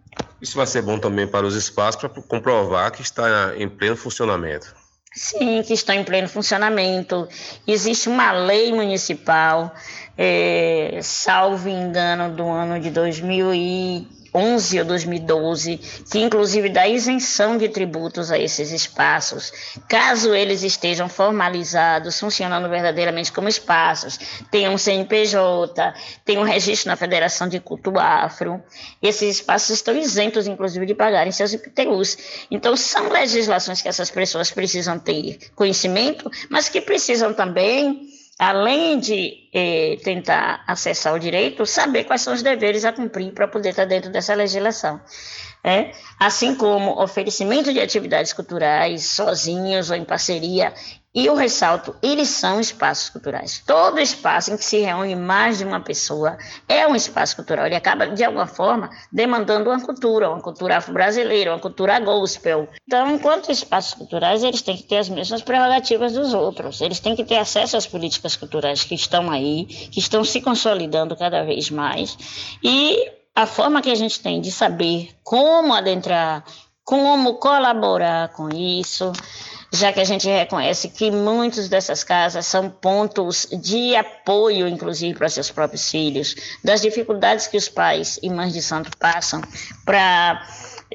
[0.41, 4.78] Isso vai ser bom também para os espaços para comprovar que está em pleno funcionamento.
[5.19, 7.29] Sim, que estão em pleno funcionamento.
[7.67, 9.75] Existe uma lei municipal,
[10.17, 15.77] é, salvo engano, do ano de 2000 e 2011 ou 2012,
[16.11, 19.53] que inclusive dá isenção de tributos a esses espaços,
[19.89, 24.19] caso eles estejam formalizados, funcionando verdadeiramente como espaços,
[24.51, 25.95] tem um CNPJ,
[26.25, 28.63] tem um registro na Federação de Culto Afro,
[29.03, 32.19] esses espaços estão isentos, inclusive, de pagarem seus IPTUs.
[32.51, 39.49] Então, são legislações que essas pessoas precisam ter conhecimento, mas que precisam também além de
[39.53, 43.85] eh, tentar acessar o direito, saber quais são os deveres a cumprir para poder estar
[43.85, 45.01] dentro dessa legislação.
[45.65, 45.91] É?
[46.21, 50.73] Assim como oferecimento de atividades culturais sozinhos ou em parceria
[51.15, 53.63] e eu ressalto, eles são espaços culturais.
[53.67, 56.37] Todo espaço em que se reúne mais de uma pessoa
[56.69, 57.67] é um espaço cultural.
[57.67, 62.69] Ele acaba, de alguma forma, demandando uma cultura, uma cultura afro-brasileira, uma cultura gospel.
[62.87, 66.81] Então, enquanto espaços culturais, eles têm que ter as mesmas prerrogativas dos outros.
[66.83, 71.17] Eles têm que ter acesso às políticas culturais que estão aí, que estão se consolidando
[71.17, 72.19] cada vez mais.
[72.63, 76.45] E a forma que a gente tem de saber como adentrar,
[76.85, 79.13] como colaborar com isso,
[79.73, 85.29] já que a gente reconhece que muitas dessas casas são pontos de apoio, inclusive, para
[85.29, 86.35] seus próprios filhos,
[86.65, 89.43] das dificuldades que os pais e mães de santo passam
[89.85, 90.43] para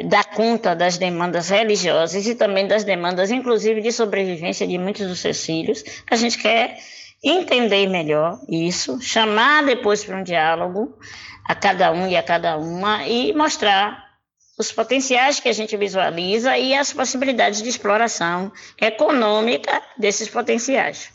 [0.05, 5.19] dar conta das demandas religiosas e também das demandas, inclusive, de sobrevivência de muitos dos
[5.19, 6.77] seus filhos, a gente quer
[7.23, 10.97] entender melhor isso, chamar depois para um diálogo
[11.45, 14.12] a cada um e a cada uma e mostrar
[14.57, 21.09] os potenciais que a gente visualiza e as possibilidades de exploração econômica desses potenciais.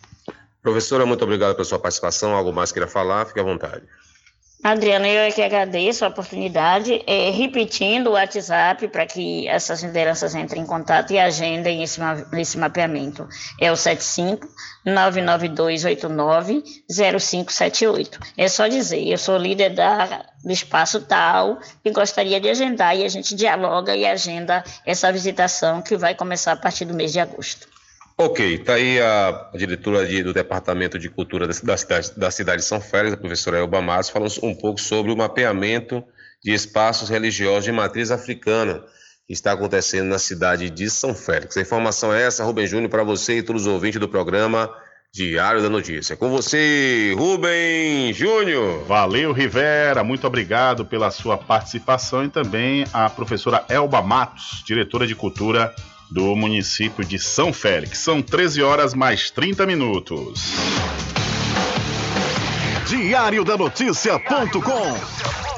[0.62, 2.34] Professora, muito obrigado pela sua participação.
[2.34, 3.26] Algo mais queira falar?
[3.26, 3.82] Fique à vontade.
[4.62, 10.34] Adriana, eu é que agradeço a oportunidade, é, repetindo o WhatsApp para que essas lideranças
[10.34, 12.00] entrem em contato e agendem esse,
[12.36, 13.28] esse mapeamento.
[13.60, 14.48] É o 75
[14.84, 18.18] 99289 0578.
[18.36, 23.04] É só dizer, eu sou líder da, do espaço tal e gostaria de agendar e
[23.04, 27.20] a gente dialoga e agenda essa visitação que vai começar a partir do mês de
[27.20, 27.77] agosto.
[28.20, 32.62] Ok, está aí a diretora de, do Departamento de Cultura da, da, cidade, da cidade
[32.62, 36.02] de São Félix, a professora Elba Matos, falando um pouco sobre o mapeamento
[36.42, 38.82] de espaços religiosos de matriz africana
[39.24, 41.56] que está acontecendo na cidade de São Félix.
[41.56, 44.68] A informação é essa, Rubem Júnior, para você e todos os ouvintes do programa
[45.14, 46.16] Diário da Notícia.
[46.16, 48.84] Com você, Rubem Júnior.
[48.84, 50.02] Valeu, Rivera.
[50.02, 55.72] Muito obrigado pela sua participação e também a professora Elba Matos, diretora de Cultura
[56.10, 57.98] do município de São Félix.
[57.98, 60.52] São 13 horas mais 30 minutos.
[62.86, 65.57] Diário da Notícia.com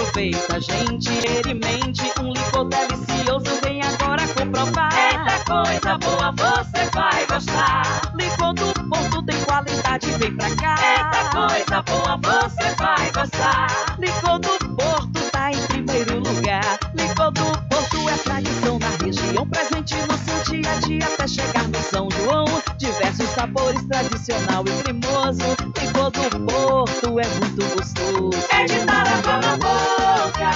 [0.00, 3.60] Aproveita, gente, experimente um licor delicioso.
[3.62, 4.90] Vem agora comprovar.
[4.96, 8.12] Eita coisa boa, você vai gostar.
[8.14, 10.74] Licor do Porto tem qualidade, vem pra cá.
[10.80, 13.96] Eita coisa boa, você vai gostar.
[13.98, 16.78] Licor do Porto tá em primeiro lugar.
[16.94, 21.68] Licor do Porto é tradição na região, presente no seu dia a dia até chegar
[21.68, 22.46] no São João.
[22.78, 25.44] Diversos sabores, tradicional e cremoso.
[25.78, 28.49] Licor do Porto é muito gostoso.
[28.66, 30.50] De dar água na boca.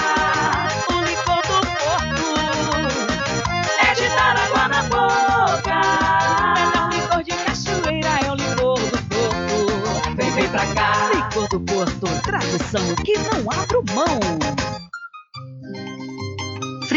[0.89, 2.25] O licor do Porto
[3.95, 5.79] de dar água na boca.
[10.17, 11.09] É pra cá.
[11.15, 14.84] Licor do Porto, tradição que não abro mão.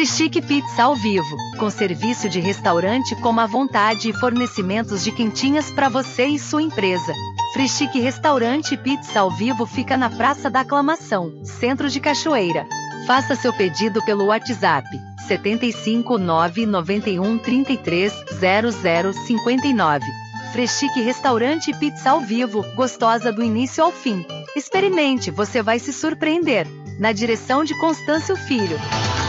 [0.09, 5.70] Frischique Pizza ao vivo, com serviço de restaurante como à vontade e fornecimentos de quentinhas
[5.70, 7.12] para você e sua empresa.
[7.52, 12.66] Frischique Restaurante Pizza ao vivo fica na Praça da Aclamação, Centro de Cachoeira.
[13.06, 14.89] Faça seu pedido pelo WhatsApp
[15.26, 18.10] 75 991 33
[18.40, 20.06] 0059.
[20.52, 24.24] Freschique Restaurante Pizza ao vivo, gostosa do início ao fim.
[24.56, 26.66] Experimente, você vai se surpreender.
[26.98, 28.78] Na direção de Constâncio Filho.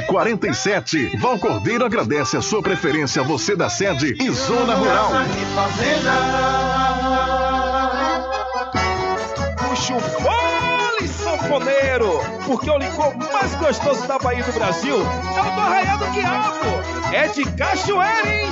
[0.00, 1.16] 1147.
[1.18, 5.10] Val Cordeiro agradece a sua preferência, você da sede e Zona Rural.
[9.56, 15.54] Puxa o fole, sanfoneiro, porque o licor mais gostoso da Bahia do Brasil é o
[15.54, 17.12] do Arraial do Quiabo.
[17.12, 18.48] É de Cachoeira, hein?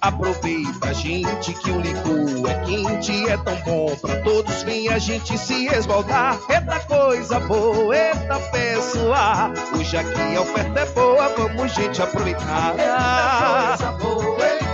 [0.00, 4.62] Aproveita, gente, que o licor é quente, é tão bom pra todos.
[4.62, 6.38] Vem a gente se esbaldar.
[6.48, 9.52] Eita coisa boa, eita pessoa.
[9.76, 12.74] Hoje aqui a oferta é boa, vamos, gente, aproveitar.
[12.78, 14.67] Eita coisa boa, eita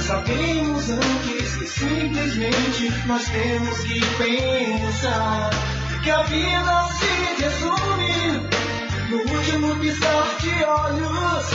[0.00, 5.50] Sabemos antes que simplesmente nós temos que pensar
[6.02, 7.93] que a vida se resume
[9.44, 11.46] último piscar de olhos.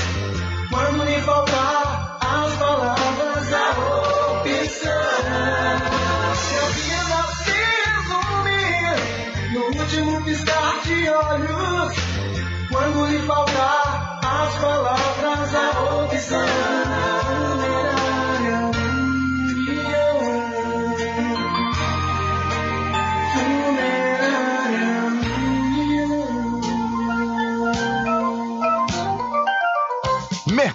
[0.69, 3.69] Quando lhe faltar as palavras, a
[4.29, 5.09] opção.
[6.45, 7.57] Que a vida se
[7.89, 8.63] resume
[9.53, 11.95] no último piscar de olhos.
[12.71, 17.18] Quando lhe faltar as palavras, a opção.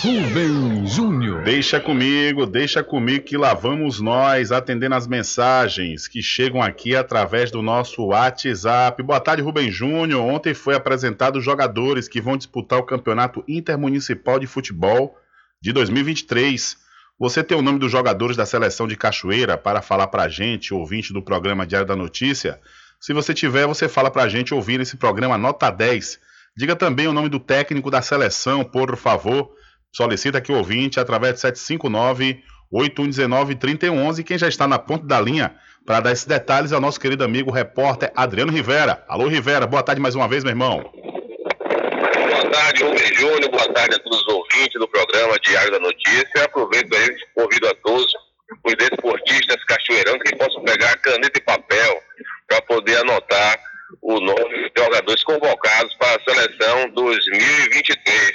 [0.01, 1.43] Rubem Júnior.
[1.43, 7.51] Deixa comigo, deixa comigo que lá vamos nós atendendo as mensagens que chegam aqui através
[7.51, 9.03] do nosso WhatsApp.
[9.03, 10.25] Boa tarde, Rubem Júnior.
[10.25, 15.15] Ontem foi apresentado os jogadores que vão disputar o Campeonato Intermunicipal de Futebol
[15.61, 16.88] de 2023.
[17.19, 20.73] Você tem o nome dos jogadores da seleção de Cachoeira para falar para a gente,
[20.73, 22.61] ouvinte do programa Diário da Notícia?
[22.97, 26.17] Se você tiver, você fala para a gente ouvir esse programa Nota 10.
[26.55, 29.51] Diga também o nome do técnico da seleção, por favor.
[29.91, 32.41] Solicita aqui o ouvinte através de 759
[32.71, 34.23] 8119 3011.
[34.23, 35.53] Quem já está na ponta da linha
[35.85, 39.03] para dar esses detalhes é o nosso querido amigo repórter Adriano Rivera.
[39.09, 40.89] Alô, Rivera, boa tarde mais uma vez, meu irmão.
[42.49, 43.51] Boa tarde, Rubem Júnior.
[43.51, 46.43] Boa tarde a todos os ouvintes do programa Diário da Notícia.
[46.43, 48.11] Aproveito aí, convido a todos
[48.65, 52.01] os desportistas cachoeiranos que possam pegar caneta e papel
[52.47, 53.59] para poder anotar
[54.01, 58.31] o nome dos jogadores convocados para a seleção 2023.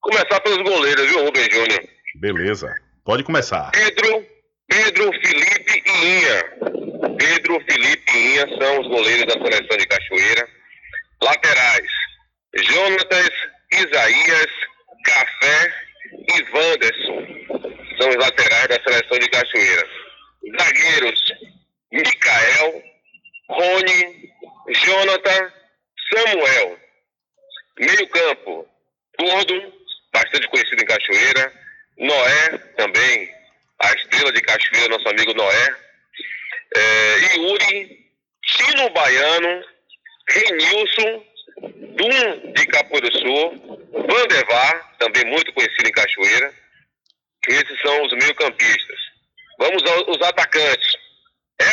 [0.00, 1.84] Começar pelos goleiros, viu, Rubem Júnior?
[2.16, 2.74] Beleza,
[3.04, 3.70] pode começar.
[3.70, 4.26] Pedro,
[4.66, 7.16] Pedro, Felipe e Inha.
[7.16, 10.48] Pedro, Felipe e Inha são os goleiros da seleção de Cachoeira.
[11.22, 12.02] Laterais,
[12.54, 13.30] Jonatas,
[13.72, 14.46] Isaías,
[15.04, 15.74] Café
[16.12, 17.26] e Wanderson.
[17.98, 19.88] São os laterais da seleção de Cachoeira.
[20.58, 21.32] Zagueiros,
[21.92, 22.82] Micael,
[23.48, 24.32] Rony,
[24.84, 25.52] Jonathan,
[26.12, 26.78] Samuel.
[27.78, 28.68] Meio campo,
[29.18, 29.72] Gordo,
[30.12, 31.52] bastante conhecido em Cachoeira.
[31.98, 33.30] Noé, também,
[33.80, 35.76] a estrela de Cachoeira, nosso amigo Noé.
[36.74, 38.10] É, Yuri,
[38.44, 39.64] Tino Baiano,
[40.28, 41.24] Renilson,
[41.70, 46.52] Dum de Capoeira do Sul, Vandevar, também muito conhecido em Cachoeira.
[47.48, 48.98] Esses são os meio-campistas.
[49.58, 50.96] Vamos aos atacantes.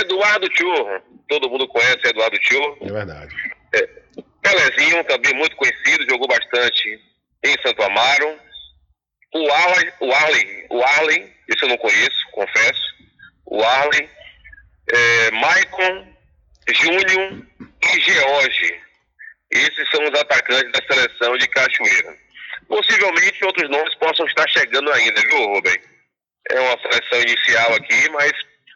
[0.02, 2.78] Eduardo Churro, todo mundo conhece Eduardo Churro.
[2.82, 3.36] É verdade.
[3.74, 3.88] É,
[4.42, 7.00] Pelezinho, também muito conhecido, jogou bastante
[7.44, 8.40] em Santo Amaro.
[9.34, 12.96] O Arley, o Arley, o Arley, esse eu não conheço, confesso.
[13.46, 14.10] O Arley,
[14.92, 16.08] é, Maicon,
[16.74, 17.46] Júnior
[17.84, 18.82] e George.
[19.52, 22.16] Esses são os atacantes da seleção de Cachoeira.
[22.68, 25.82] Possivelmente outros nomes possam estar chegando ainda, viu, Rubem?
[26.52, 28.32] É uma seleção inicial aqui, mas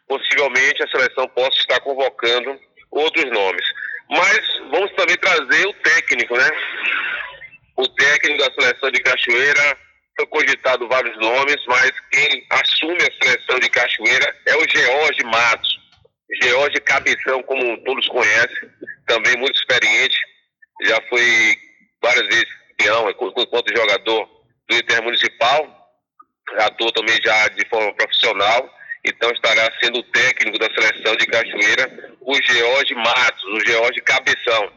[0.08, 2.58] possivelmente a seleção possa estar convocando
[2.90, 3.64] outros nomes.
[4.10, 4.40] Mas
[4.70, 6.50] vamos também trazer o técnico, né?
[7.76, 9.78] O técnico da seleção de Cachoeira,
[10.16, 15.84] foi cogitado vários nomes, mas quem assume a seleção de Cachoeira é o George Matos.
[16.42, 18.70] George Cabeção, como todos conhecem,
[19.06, 20.16] também muito experiente,
[20.82, 21.56] já foi
[22.02, 24.28] várias vezes campeão enquanto jogador
[24.68, 25.90] do Intermunicipal,
[26.58, 28.70] atuou também já de forma profissional,
[29.04, 34.72] então estará sendo o técnico da seleção de Cachoeira, o George Matos, o George Cabeção,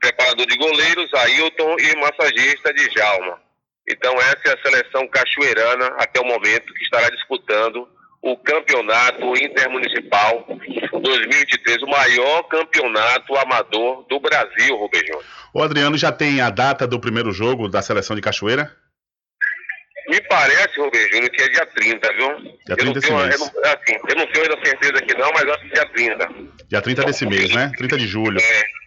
[0.00, 3.40] preparador de goleiros, Ailton e massagista de Jalma.
[3.88, 7.88] Então essa é a seleção cachoeirana até o momento que estará disputando
[8.22, 10.46] o campeonato intermunicipal
[10.92, 15.24] 2023, o maior campeonato amador do Brasil, Rubem Júnior.
[15.54, 18.70] O Adriano já tem a data do primeiro jogo da seleção de Cachoeira?
[20.08, 22.36] Me parece, Rubem Júnior, que é dia 30, viu?
[22.66, 23.40] Dia 30 eu, não desse tenho, mês.
[23.40, 26.28] eu, assim, eu não tenho ainda certeza aqui não, mas acho que dia 30.
[26.68, 27.72] Dia 30 desse mês, né?
[27.76, 28.38] 30 de julho.
[28.38, 28.80] É.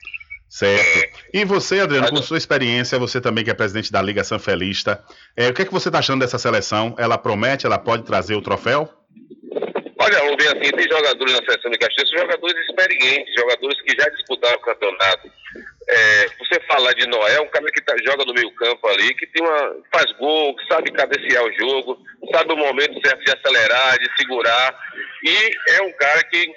[0.54, 1.20] Certo.
[1.34, 5.04] E você, Adriano, com sua experiência, você também que é presidente da Liga Sanfelista,
[5.36, 6.94] é, o que é que você está achando dessa seleção?
[7.00, 8.88] Ela promete, ela pode trazer o troféu?
[10.04, 14.58] Olha, Rubem, assim, tem jogadores na seleção de Caxias, jogadores experientes, jogadores que já disputaram
[14.58, 15.32] o campeonato.
[15.88, 19.28] É, você falar de Noé, um cara que tá, joga no meio campo ali, que
[19.28, 21.98] tem uma, faz gol, que sabe cadenciar o jogo,
[22.32, 24.80] sabe o momento certo de acelerar, de segurar,
[25.24, 26.54] e é um cara que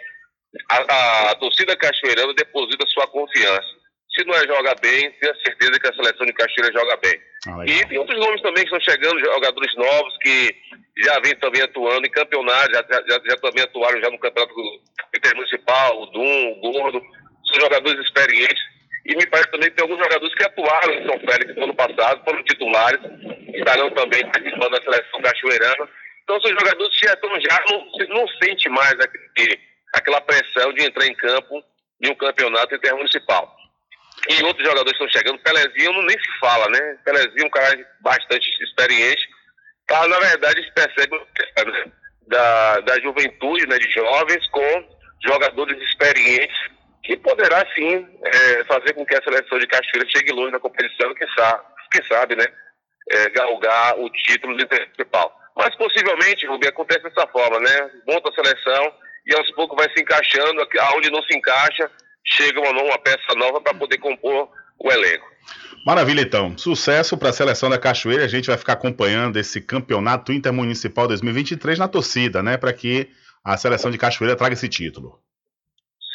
[0.70, 3.76] a, a, a torcida cachoeirana deposita sua confiança.
[4.16, 7.20] Se não é joga bem, tenha certeza que a seleção de Cachoeira joga bem.
[7.48, 10.54] Ah, e tem outros nomes também que estão chegando, jogadores novos que
[10.98, 14.54] já vêm também atuando em campeonatos, já, já, já, também atuaram já no campeonato
[15.14, 17.00] intermunicipal, o Dum, o Gordo,
[17.46, 18.62] são jogadores experientes.
[19.04, 21.74] E me parece também que tem alguns jogadores que atuaram em São Félix no ano
[21.74, 23.00] passado, foram titulares,
[23.54, 25.88] estarão também participando da seleção cachoeirana.
[26.24, 29.60] Então são jogadores que já estão já, não, não sente mais aquele,
[29.94, 31.62] aquela pressão de entrar em campo
[32.02, 33.56] em um campeonato intermunicipal.
[34.28, 36.98] E outros jogadores estão chegando, Pelezinho não nem se fala, né?
[37.04, 39.28] Pelezinho é um cara bastante experiente.
[39.86, 41.92] Tá, na verdade, se percebe né,
[42.26, 46.56] da, da juventude, né, de jovens, com jogadores experientes,
[47.04, 51.14] que poderá sim é, fazer com que a seleção de Cachoeira chegue longe na competição,
[51.14, 51.62] que sabe,
[51.92, 52.46] que sabe né,
[53.10, 55.32] é, galgar o título do principal.
[55.56, 57.90] Mas possivelmente, Rubem, acontece dessa forma, né?
[58.06, 58.92] Monta a seleção
[59.26, 61.90] e aos poucos vai se encaixando, aonde não se encaixa,
[62.26, 64.48] chega uma, uma peça nova para poder compor
[64.78, 65.26] o elenco.
[65.86, 66.58] Maravilha, então.
[66.58, 68.24] Sucesso para a seleção da Cachoeira.
[68.24, 72.56] A gente vai ficar acompanhando esse campeonato intermunicipal 2023 na torcida, né?
[72.56, 73.08] Para que
[73.44, 75.20] a seleção de Cachoeira traga esse título.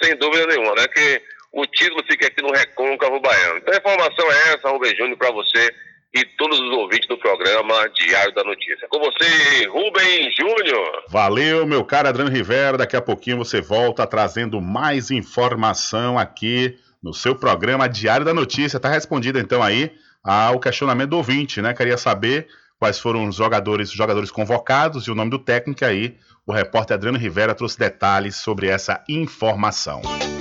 [0.04, 0.88] Sem dúvida nenhuma, né?
[0.90, 1.22] Que
[1.54, 3.60] o título fica aqui no Recôncavo Baiano.
[3.60, 5.74] Então a informação é essa, Rubem Júnior, para você
[6.14, 8.88] e todos os ouvintes do programa Diário da Notícia.
[8.90, 11.04] Com você, Rubem Júnior.
[11.08, 12.78] Valeu, meu caro Adriano Rivera.
[12.78, 18.80] Daqui a pouquinho você volta trazendo mais informação aqui no seu programa Diário da Notícia.
[18.80, 19.92] Tá respondido então aí
[20.24, 21.74] ao questionamento do ouvinte, né?
[21.74, 22.48] Queria saber
[22.78, 26.18] quais foram os jogadores, os jogadores convocados e o nome do técnico aí.
[26.46, 30.02] O repórter Adriano Rivera trouxe detalhes sobre essa informação.
[30.02, 30.41] Tudo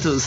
[0.00, 0.24] Empreendimentos.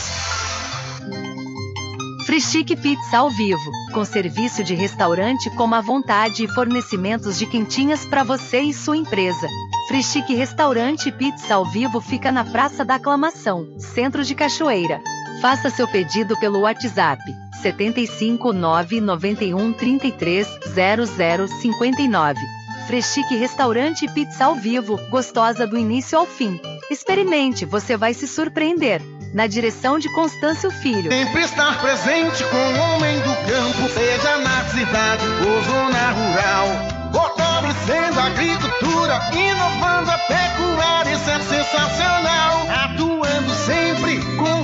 [2.26, 8.06] Frischique Pizza ao vivo, com serviço de restaurante como à vontade e fornecimentos de quentinhas
[8.06, 9.46] para você e sua empresa.
[9.88, 15.00] Frischique Restaurante Pizza ao vivo fica na Praça da Aclamação, Centro de Cachoeira.
[15.42, 17.22] Faça seu pedido pelo WhatsApp
[17.60, 20.46] 75 991 33
[21.60, 22.40] 0059.
[22.86, 26.60] Freschique Restaurante Pizza ao vivo, gostosa do início ao fim.
[26.90, 29.13] Experimente, você vai se surpreender.
[29.34, 31.10] Na direção de Constâncio Filho.
[31.10, 36.68] Sempre estar presente com o homem do campo, seja na cidade ou zona rural.
[37.12, 42.68] Fortalecendo a agricultura, inovando a pecuária, isso é sensacional.
[42.84, 44.63] Atuando sempre com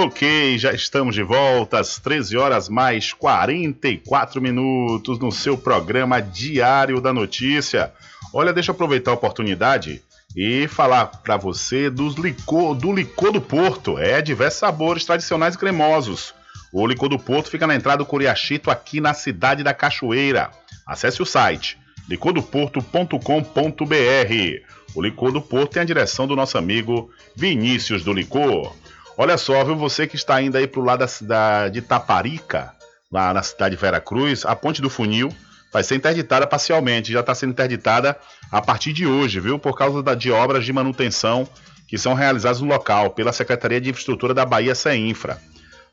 [0.00, 7.00] Ok, já estamos de volta às 13 horas mais 44 minutos no seu programa Diário
[7.00, 7.92] da Notícia.
[8.32, 10.00] Olha, deixa eu aproveitar a oportunidade
[10.36, 13.98] e falar para você dos licor, do licor do Porto.
[13.98, 16.32] É diversos sabores tradicionais e cremosos.
[16.72, 20.52] O licor do Porto fica na entrada do Curiachito aqui na cidade da Cachoeira.
[20.86, 21.76] Acesse o site
[22.08, 24.78] licordoporto.com.br.
[24.94, 28.74] O Licor do Porto tem a direção do nosso amigo Vinícius do Licor.
[29.20, 32.72] Olha só, viu você que está indo aí pro lado da cidade de Taparica,
[33.10, 35.28] lá na cidade de Vera Cruz, a Ponte do Funil
[35.72, 38.16] vai ser interditada parcialmente, já está sendo interditada
[38.48, 39.58] a partir de hoje, viu?
[39.58, 41.48] Por causa da, de obras de manutenção
[41.88, 45.42] que são realizadas no local pela Secretaria de Infraestrutura da Bahia Infra.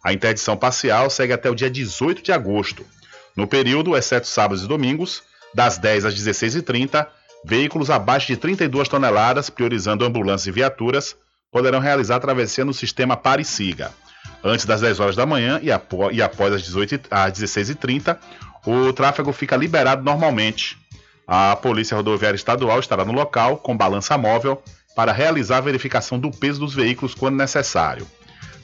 [0.03, 2.85] A interdição parcial segue até o dia 18 de agosto.
[3.35, 7.07] No período, exceto sábados e domingos, das 10 às 16h30,
[7.43, 11.15] veículos abaixo de 32 toneladas, priorizando ambulâncias e viaturas,
[11.55, 13.93] poderão realizar a travessia no sistema Pare e Siga.
[14.43, 15.67] Antes das 10 horas da manhã e,
[16.13, 18.17] e após as, 18, às 16h30,
[18.65, 20.77] o tráfego fica liberado normalmente.
[21.25, 24.61] A Polícia Rodoviária Estadual estará no local com balança móvel
[24.97, 28.05] para realizar a verificação do peso dos veículos quando necessário.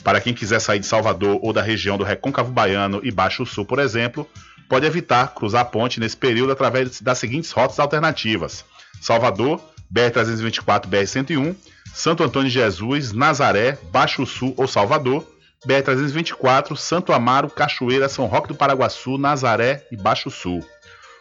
[0.03, 3.63] Para quem quiser sair de Salvador ou da região do Recôncavo Baiano e Baixo Sul,
[3.63, 4.27] por exemplo,
[4.67, 8.65] pode evitar cruzar a ponte nesse período através das seguintes rotas alternativas:
[8.99, 9.61] Salvador,
[9.93, 11.55] BR-324, BR-101,
[11.93, 15.27] Santo Antônio de Jesus, Nazaré, Baixo Sul ou Salvador,
[15.67, 20.65] BR-324, Santo Amaro, Cachoeira, São Roque do Paraguaçu, Nazaré e Baixo Sul.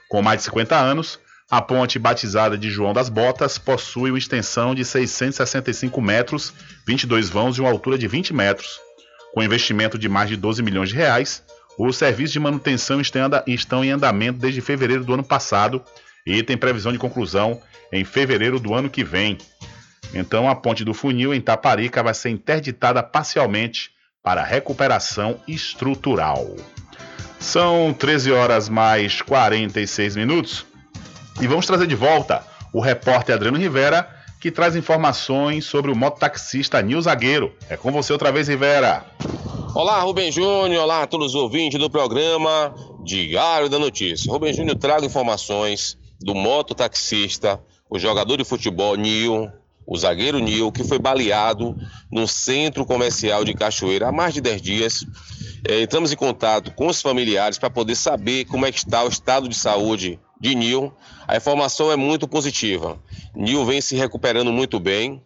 [0.09, 1.18] Com mais de 50 anos,
[1.51, 6.55] a ponte batizada de João das Botas possui uma extensão de 665 metros,
[6.86, 8.80] 22 vãos e uma altura de 20 metros.
[9.34, 11.42] Com investimento de mais de 12 milhões de reais,
[11.78, 13.01] os serviços de manutenção
[13.47, 15.82] estão em andamento desde fevereiro do ano passado
[16.24, 17.60] e tem previsão de conclusão
[17.92, 19.36] em fevereiro do ano que vem.
[20.15, 23.91] Então, a ponte do funil em Taparica vai ser interditada parcialmente
[24.23, 26.47] para recuperação estrutural.
[27.39, 30.66] São 13 horas mais 46 minutos
[31.41, 34.09] e vamos trazer de volta o repórter Adriano Rivera,
[34.41, 37.55] que traz informações sobre o mototaxista Nil Zagueiro.
[37.69, 39.05] É com você outra vez, Rivera.
[39.74, 40.82] Olá, Rubem Júnior.
[40.82, 42.74] Olá a todos os ouvintes do programa
[43.05, 44.31] Diário da Notícia.
[44.31, 49.51] Rubem Júnior traga informações do mototaxista, o jogador de futebol Nil,
[49.86, 51.77] o zagueiro Nil, que foi baleado
[52.11, 55.05] no centro comercial de Cachoeira há mais de 10 dias.
[55.69, 59.09] É, entramos em contato com os familiares para poder saber como é que está o
[59.09, 60.93] estado de saúde de Nil.
[61.27, 62.98] A informação é muito positiva.
[63.35, 65.23] Nil vem se recuperando muito bem,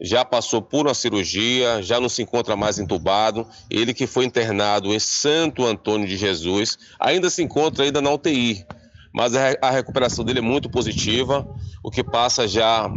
[0.00, 3.46] já passou por uma cirurgia, já não se encontra mais entubado.
[3.70, 8.64] Ele que foi internado em Santo Antônio de Jesus, ainda se encontra ainda na UTI,
[9.12, 11.46] mas a recuperação dele é muito positiva,
[11.82, 12.90] o que passa já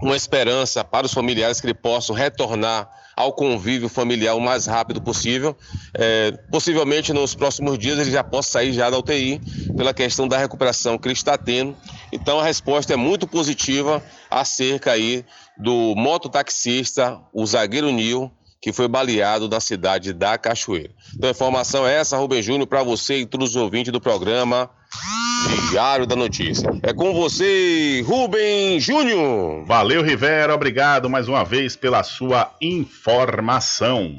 [0.00, 5.00] uma esperança para os familiares que ele possam retornar ao convívio familiar o mais rápido
[5.00, 5.56] possível.
[5.94, 9.40] É, possivelmente nos próximos dias ele já possa sair já da UTI
[9.76, 11.76] pela questão da recuperação que ele está tendo.
[12.12, 15.24] Então a resposta é muito positiva acerca aí
[15.56, 18.30] do mototaxista, o zagueiro Nil,
[18.60, 20.90] que foi baleado na cidade da Cachoeira.
[21.14, 24.70] Então a informação é essa, Rubem Júnior, para você e todos os ouvintes do programa
[25.70, 26.70] Diário da Notícia.
[26.82, 29.64] É com você, Rubem Júnior.
[29.66, 30.54] Valeu, Rivera.
[30.54, 34.16] Obrigado mais uma vez pela sua informação.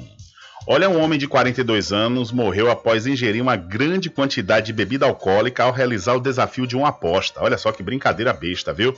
[0.66, 5.64] Olha, um homem de 42 anos morreu após ingerir uma grande quantidade de bebida alcoólica
[5.64, 7.40] ao realizar o desafio de uma aposta.
[7.40, 8.96] Olha só que brincadeira besta, viu?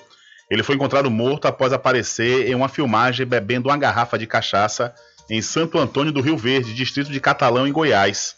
[0.50, 4.94] Ele foi encontrado morto após aparecer em uma filmagem bebendo uma garrafa de cachaça
[5.30, 8.34] em Santo Antônio do Rio Verde, distrito de Catalão, em Goiás.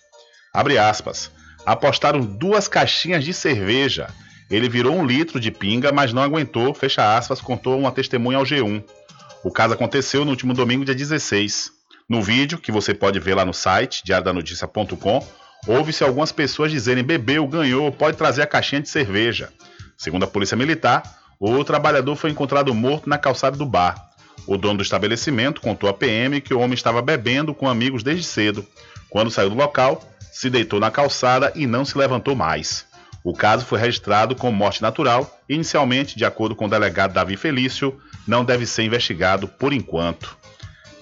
[0.53, 1.31] Abre aspas
[1.65, 4.09] apostaram duas caixinhas de cerveja.
[4.51, 8.45] Ele virou um litro de pinga, mas não aguentou, fecha aspas, contou uma testemunha ao
[8.45, 8.83] G1.
[9.45, 11.73] O caso aconteceu no último domingo, dia 16.
[12.09, 15.27] No vídeo, que você pode ver lá no site, diariodanoticia.com,
[15.67, 19.53] ouve-se algumas pessoas dizerem bebeu, ganhou, pode trazer a caixinha de cerveja.
[19.97, 21.03] Segundo a Polícia Militar,
[21.43, 24.11] O trabalhador foi encontrado morto na calçada do bar.
[24.47, 28.25] O dono do estabelecimento contou à PM que o homem estava bebendo com amigos desde
[28.25, 28.67] cedo.
[29.09, 32.87] Quando saiu do local, se deitou na calçada e não se levantou mais.
[33.23, 37.37] O caso foi registrado como morte natural e, inicialmente, de acordo com o delegado Davi
[37.37, 40.37] Felício, não deve ser investigado por enquanto.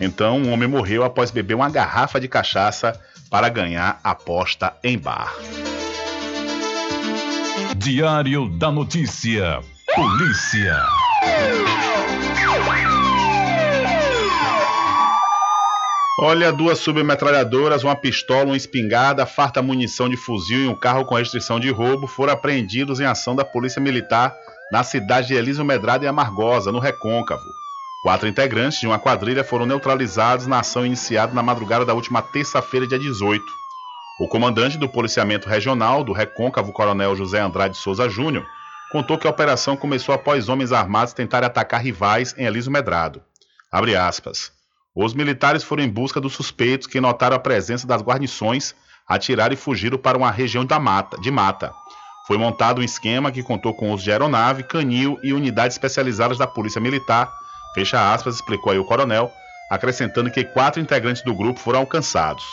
[0.00, 2.98] Então, o homem morreu após beber uma garrafa de cachaça
[3.30, 5.34] para ganhar aposta em bar.
[7.76, 9.60] Diário da Notícia.
[9.94, 10.84] Polícia.
[16.20, 21.14] Olha, duas submetralhadoras, uma pistola, uma espingarda, farta munição de fuzil e um carro com
[21.14, 24.34] restrição de roubo foram apreendidos em ação da Polícia Militar
[24.72, 27.44] na cidade de Elísio Medrado e Amargosa, no Recôncavo.
[28.02, 32.84] Quatro integrantes de uma quadrilha foram neutralizados na ação iniciada na madrugada da última terça-feira,
[32.84, 33.44] dia 18.
[34.20, 38.44] O comandante do policiamento regional do Recôncavo, Coronel José Andrade Souza Júnior,
[38.90, 43.22] contou que a operação começou após homens armados tentarem atacar rivais em Elísio Medrado.
[43.70, 44.57] Abre aspas.
[45.00, 48.74] Os militares foram em busca dos suspeitos que notaram a presença das guarnições,
[49.06, 51.72] atiraram e fugiram para uma região da mata, de mata.
[52.26, 56.48] Foi montado um esquema que contou com uso de aeronave, canil e unidades especializadas da
[56.48, 57.32] Polícia Militar,
[57.76, 59.30] fecha aspas, explicou aí o coronel,
[59.70, 62.44] acrescentando que quatro integrantes do grupo foram alcançados.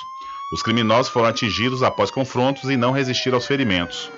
[0.54, 4.12] Os criminosos foram atingidos após confrontos e não resistiram aos ferimentos.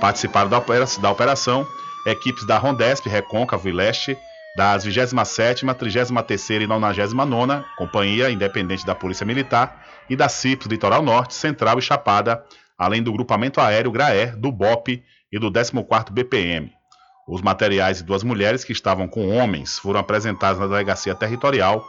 [0.00, 1.66] Participaram da operação
[2.06, 4.16] equipes da Rondesp, Recôncavo e Leste,
[4.56, 11.34] das 27ª, 33ª e 99ª Companhia Independente da Polícia Militar e da CIPS Litoral Norte,
[11.34, 12.44] Central e Chapada,
[12.76, 15.02] além do Grupamento Aéreo GRAER, do BOP
[15.32, 16.70] e do 14º BPM.
[17.26, 21.82] Os materiais de duas mulheres que estavam com homens foram apresentados na Delegacia Territorial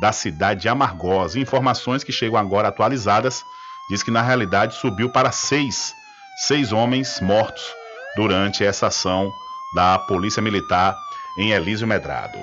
[0.00, 1.38] da cidade de Amargosa.
[1.38, 3.42] Informações que chegam agora atualizadas
[3.88, 5.94] diz que na realidade subiu para seis,
[6.46, 7.62] seis homens mortos
[8.16, 9.32] durante essa ação
[9.74, 10.96] da Polícia Militar
[11.40, 12.38] em Elísio Medrado.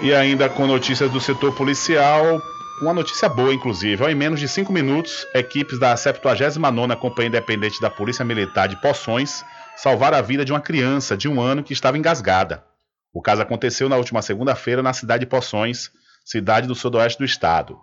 [0.00, 2.40] E ainda com notícias do setor policial,
[2.80, 4.04] uma notícia boa, inclusive.
[4.10, 9.44] Em menos de cinco minutos, equipes da 79ª Companhia Independente da Polícia Militar de Poções
[9.76, 12.64] salvaram a vida de uma criança de um ano que estava engasgada.
[13.12, 15.90] O caso aconteceu na última segunda-feira na cidade de Poções,
[16.24, 17.78] cidade do sudoeste do estado.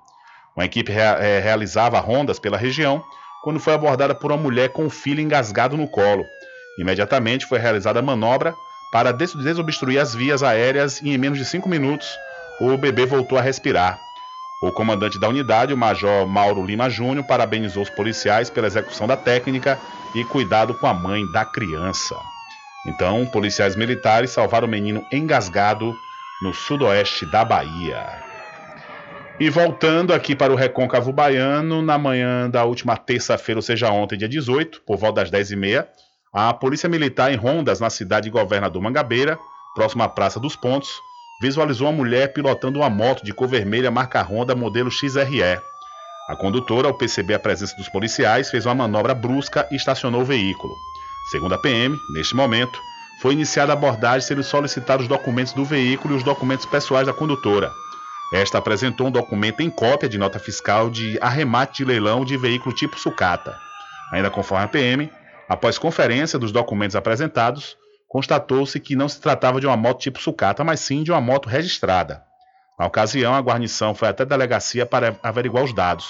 [0.56, 3.03] Uma equipe rea é, realizava rondas pela região
[3.44, 6.26] quando foi abordada por uma mulher com um filho engasgado no colo.
[6.80, 8.56] Imediatamente foi realizada a manobra
[8.96, 12.08] para desobstruir as vias aéreas e em menos de cinco minutos
[12.62, 14.00] o bebê voltou a respirar.
[14.64, 19.18] O comandante da unidade, o Major Mauro Lima Júnior, parabenizou os policiais pela execução da
[19.18, 19.78] técnica
[20.16, 22.16] e cuidado com a mãe da criança.
[22.88, 25.94] Então, policiais militares salvaram o menino engasgado
[26.42, 28.02] no sudoeste da Bahia.
[29.38, 34.18] E voltando aqui para o Recôncavo Baiano, na manhã da última terça-feira, ou seja, ontem,
[34.18, 35.86] dia 18, por volta das 10h30,
[36.36, 39.40] a Polícia Militar em rondas na cidade de Governador Mangabeira,
[39.74, 41.02] próxima à Praça dos Pontos,
[41.41, 45.62] visualizou uma mulher pilotando uma moto de cor vermelha marca Honda modelo XRE.
[46.28, 50.26] A condutora, ao perceber a presença dos policiais, fez uma manobra brusca e estacionou o
[50.26, 50.74] veículo.
[51.32, 52.78] Segundo a PM, neste momento,
[53.22, 57.14] foi iniciada a abordagem sendo solicitados os documentos do veículo e os documentos pessoais da
[57.14, 57.72] condutora.
[58.34, 62.76] Esta apresentou um documento em cópia de nota fiscal de arremate de leilão de veículo
[62.76, 63.56] tipo sucata.
[64.12, 65.10] Ainda conforme a PM,
[65.48, 67.78] Após conferência dos documentos apresentados,
[68.08, 71.48] constatou-se que não se tratava de uma moto tipo sucata, mas sim de uma moto
[71.48, 72.24] registrada.
[72.80, 76.08] Na ocasião, a guarnição foi até a delegacia para averiguar os dados.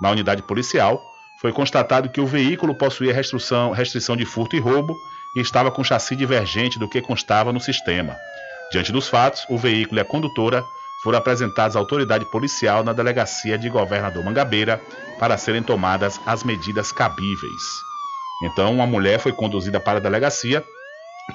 [0.00, 1.00] Na unidade policial,
[1.40, 4.96] foi constatado que o veículo possuía restrição, restrição de furto e roubo
[5.36, 8.16] e estava com chassi divergente do que constava no sistema.
[8.70, 10.64] Diante dos fatos, o veículo e a condutora
[11.02, 14.80] foram apresentados à autoridade policial na delegacia de Governador Mangabeira
[15.18, 17.87] para serem tomadas as medidas cabíveis.
[18.42, 20.64] Então, uma mulher foi conduzida para a delegacia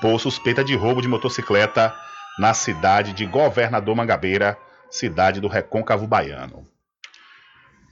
[0.02, 1.94] por suspeita de roubo de motocicleta
[2.40, 4.58] na cidade de Governador Mangabeira,
[4.90, 6.66] cidade do Recôncavo Baiano.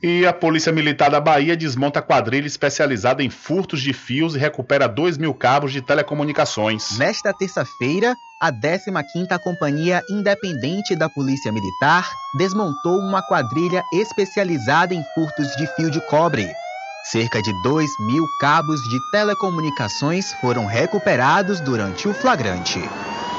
[0.03, 4.87] E a Polícia Militar da Bahia desmonta quadrilha especializada em furtos de fios e recupera
[4.87, 6.97] 2 mil cabos de telecomunicações.
[6.97, 15.55] Nesta terça-feira, a 15ª Companhia Independente da Polícia Militar desmontou uma quadrilha especializada em furtos
[15.55, 16.51] de fio de cobre.
[17.03, 22.79] Cerca de 2 mil cabos de telecomunicações foram recuperados durante o flagrante.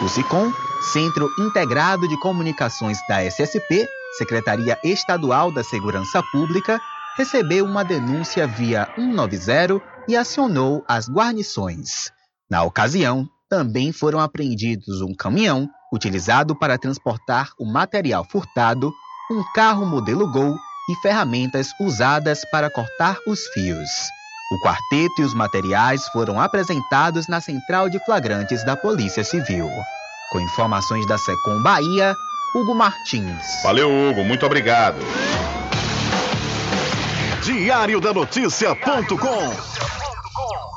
[0.02, 0.52] O SICOM,
[0.92, 6.80] Centro Integrado de Comunicações da SSP, Secretaria Estadual da Segurança Pública,
[7.16, 12.10] recebeu uma denúncia via 190 e acionou as guarnições.
[12.50, 18.92] Na ocasião, também foram apreendidos um caminhão utilizado para transportar o material furtado,
[19.30, 20.56] um carro modelo Gol
[20.92, 23.88] e ferramentas usadas para cortar os fios.
[24.52, 29.70] O quarteto e os materiais foram apresentados na Central de Flagrantes da Polícia Civil.
[30.30, 32.14] Com informações da Secom Bahia,
[32.54, 33.62] Hugo Martins.
[33.62, 34.24] Valeu, Hugo.
[34.24, 34.98] Muito obrigado.
[37.42, 40.01] Diário da Notícia.com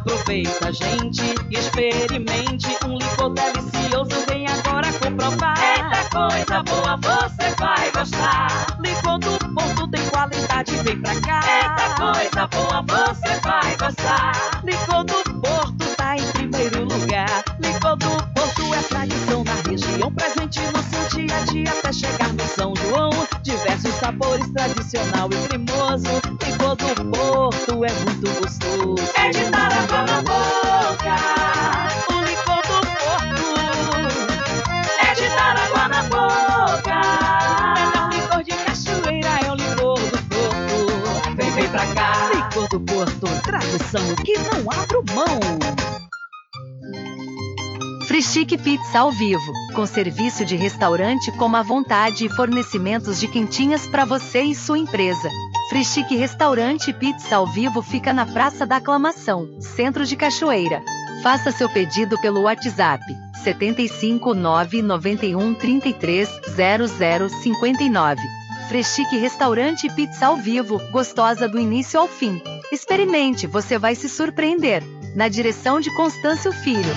[0.00, 4.24] Aproveita, gente, e experimente um licor delicioso.
[4.26, 5.58] Vem agora comprovar.
[5.62, 8.78] Eita coisa boa, você vai gostar.
[8.80, 11.40] Licor do Porto tem qualidade, vem pra cá.
[11.44, 14.62] Eita coisa boa, você vai gostar.
[14.64, 17.44] Licor do Porto tá em primeiro lugar.
[17.60, 22.32] Licor do Porto é tradição na região, presente no seu dia a dia até chegar
[22.32, 23.10] no São João.
[23.42, 26.40] Diversos sabores, tradicional e cremoso.
[26.70, 28.94] Licor do Porto é muito gostoso.
[29.16, 31.16] É de dar água na boca.
[32.08, 33.58] O licor do Porto
[35.00, 37.00] é de dar água na boca.
[37.74, 41.34] Melhor licor de cachoeira é o licor do Porto.
[41.34, 42.30] Vem, vem pra cá.
[42.36, 45.40] Licor do Porto, tradição que não abro mão.
[48.06, 53.88] Frischique Pizza ao vivo, com serviço de restaurante como à vontade e fornecimentos de quentinhas
[53.88, 55.28] para você e sua empresa.
[55.70, 60.82] Frischique Restaurante Pizza ao vivo fica na Praça da Aclamação, Centro de Cachoeira.
[61.22, 63.04] Faça seu pedido pelo WhatsApp
[63.44, 66.28] 75 991 33
[67.44, 68.20] 0059.
[68.68, 72.42] Freschique Restaurante Pizza ao vivo, gostosa do início ao fim.
[72.72, 74.82] Experimente, você vai se surpreender.
[75.14, 76.96] Na direção de Constâncio Filho.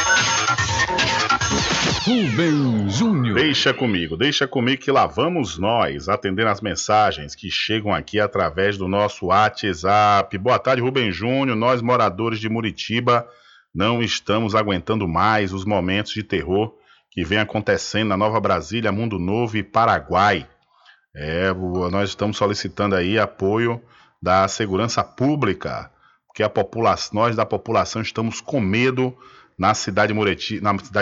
[2.03, 3.35] Rubem Júnior.
[3.35, 8.75] Deixa comigo, deixa comigo que lá vamos nós atendendo as mensagens que chegam aqui através
[8.75, 10.35] do nosso WhatsApp.
[10.39, 11.55] Boa tarde, Rubem Júnior.
[11.55, 13.27] Nós, moradores de Muritiba,
[13.73, 16.73] não estamos aguentando mais os momentos de terror
[17.11, 20.47] que vem acontecendo na Nova Brasília, Mundo Novo e Paraguai.
[21.15, 21.53] É,
[21.91, 23.79] nós estamos solicitando aí apoio
[24.19, 25.91] da segurança pública,
[26.25, 29.15] porque a população, nós da população estamos com medo
[29.61, 30.17] na cidade de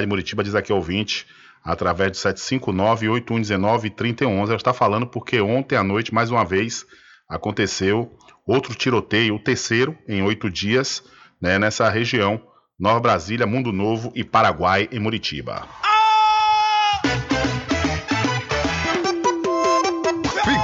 [0.06, 1.26] Muritiba, diz aqui ouvinte,
[1.64, 4.48] através do 759-8119-3011.
[4.48, 6.86] Ela está falando porque ontem à noite, mais uma vez,
[7.30, 8.14] aconteceu
[8.46, 11.02] outro tiroteio, o terceiro em oito dias,
[11.42, 12.42] né, nessa região,
[12.78, 15.66] Nova Brasília, Mundo Novo e Paraguai, em Muritiba.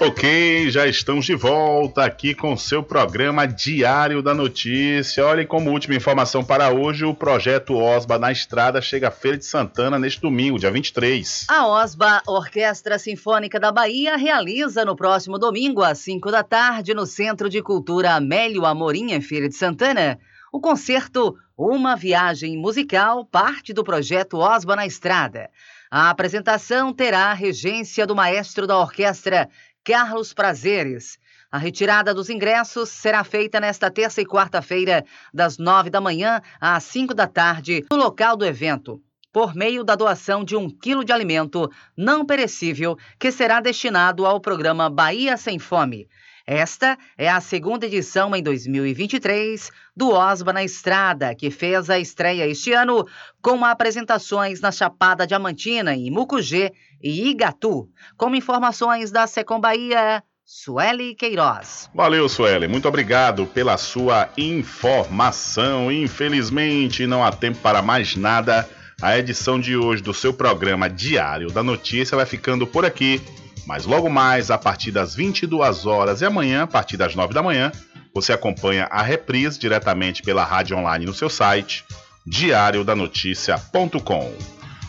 [0.00, 5.26] Ok, já estamos de volta aqui com seu programa Diário da Notícia.
[5.26, 9.44] Olha, como última informação para hoje, o projeto OSBA na Estrada chega à Feira de
[9.44, 11.46] Santana neste domingo, dia 23.
[11.48, 17.04] A OSBA, Orquestra Sinfônica da Bahia, realiza no próximo domingo, às 5 da tarde, no
[17.04, 20.16] Centro de Cultura Amélio Amorim, em Feira de Santana,
[20.52, 25.50] o concerto Uma Viagem Musical, parte do projeto OSBA na Estrada.
[25.90, 29.48] A apresentação terá a regência do maestro da orquestra,
[29.88, 31.18] Carlos Prazeres.
[31.50, 35.02] A retirada dos ingressos será feita nesta terça e quarta-feira,
[35.32, 39.00] das nove da manhã às cinco da tarde, no local do evento,
[39.32, 44.42] por meio da doação de um quilo de alimento não perecível que será destinado ao
[44.42, 46.06] programa Bahia Sem Fome.
[46.50, 52.46] Esta é a segunda edição em 2023 do Osba na Estrada, que fez a estreia
[52.46, 53.06] este ano
[53.42, 56.72] com apresentações na Chapada Diamantina, em Mucugê
[57.02, 57.90] e Igatu.
[58.16, 61.90] Como informações da Secom Bahia, Sueli Queiroz.
[61.94, 62.66] Valeu, Sueli.
[62.66, 65.92] Muito obrigado pela sua informação.
[65.92, 68.66] Infelizmente, não há tempo para mais nada.
[69.02, 73.20] A edição de hoje do seu programa Diário da Notícia vai ficando por aqui.
[73.68, 77.42] Mas logo mais, a partir das 22 horas e amanhã, a partir das 9 da
[77.42, 77.70] manhã,
[78.14, 81.84] você acompanha a reprise diretamente pela rádio online no seu site,
[82.26, 84.32] diariodanoticia.com.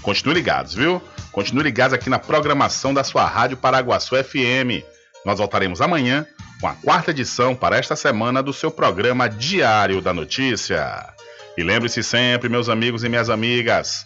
[0.02, 1.02] Continue ligados, viu?
[1.30, 4.82] Continue ligados aqui na programação da sua Rádio Paraguaçu FM.
[5.26, 6.26] Nós voltaremos amanhã
[6.62, 11.06] com a quarta edição para esta semana do seu programa Diário da Notícia.
[11.58, 14.06] E lembre-se sempre, meus amigos e minhas amigas,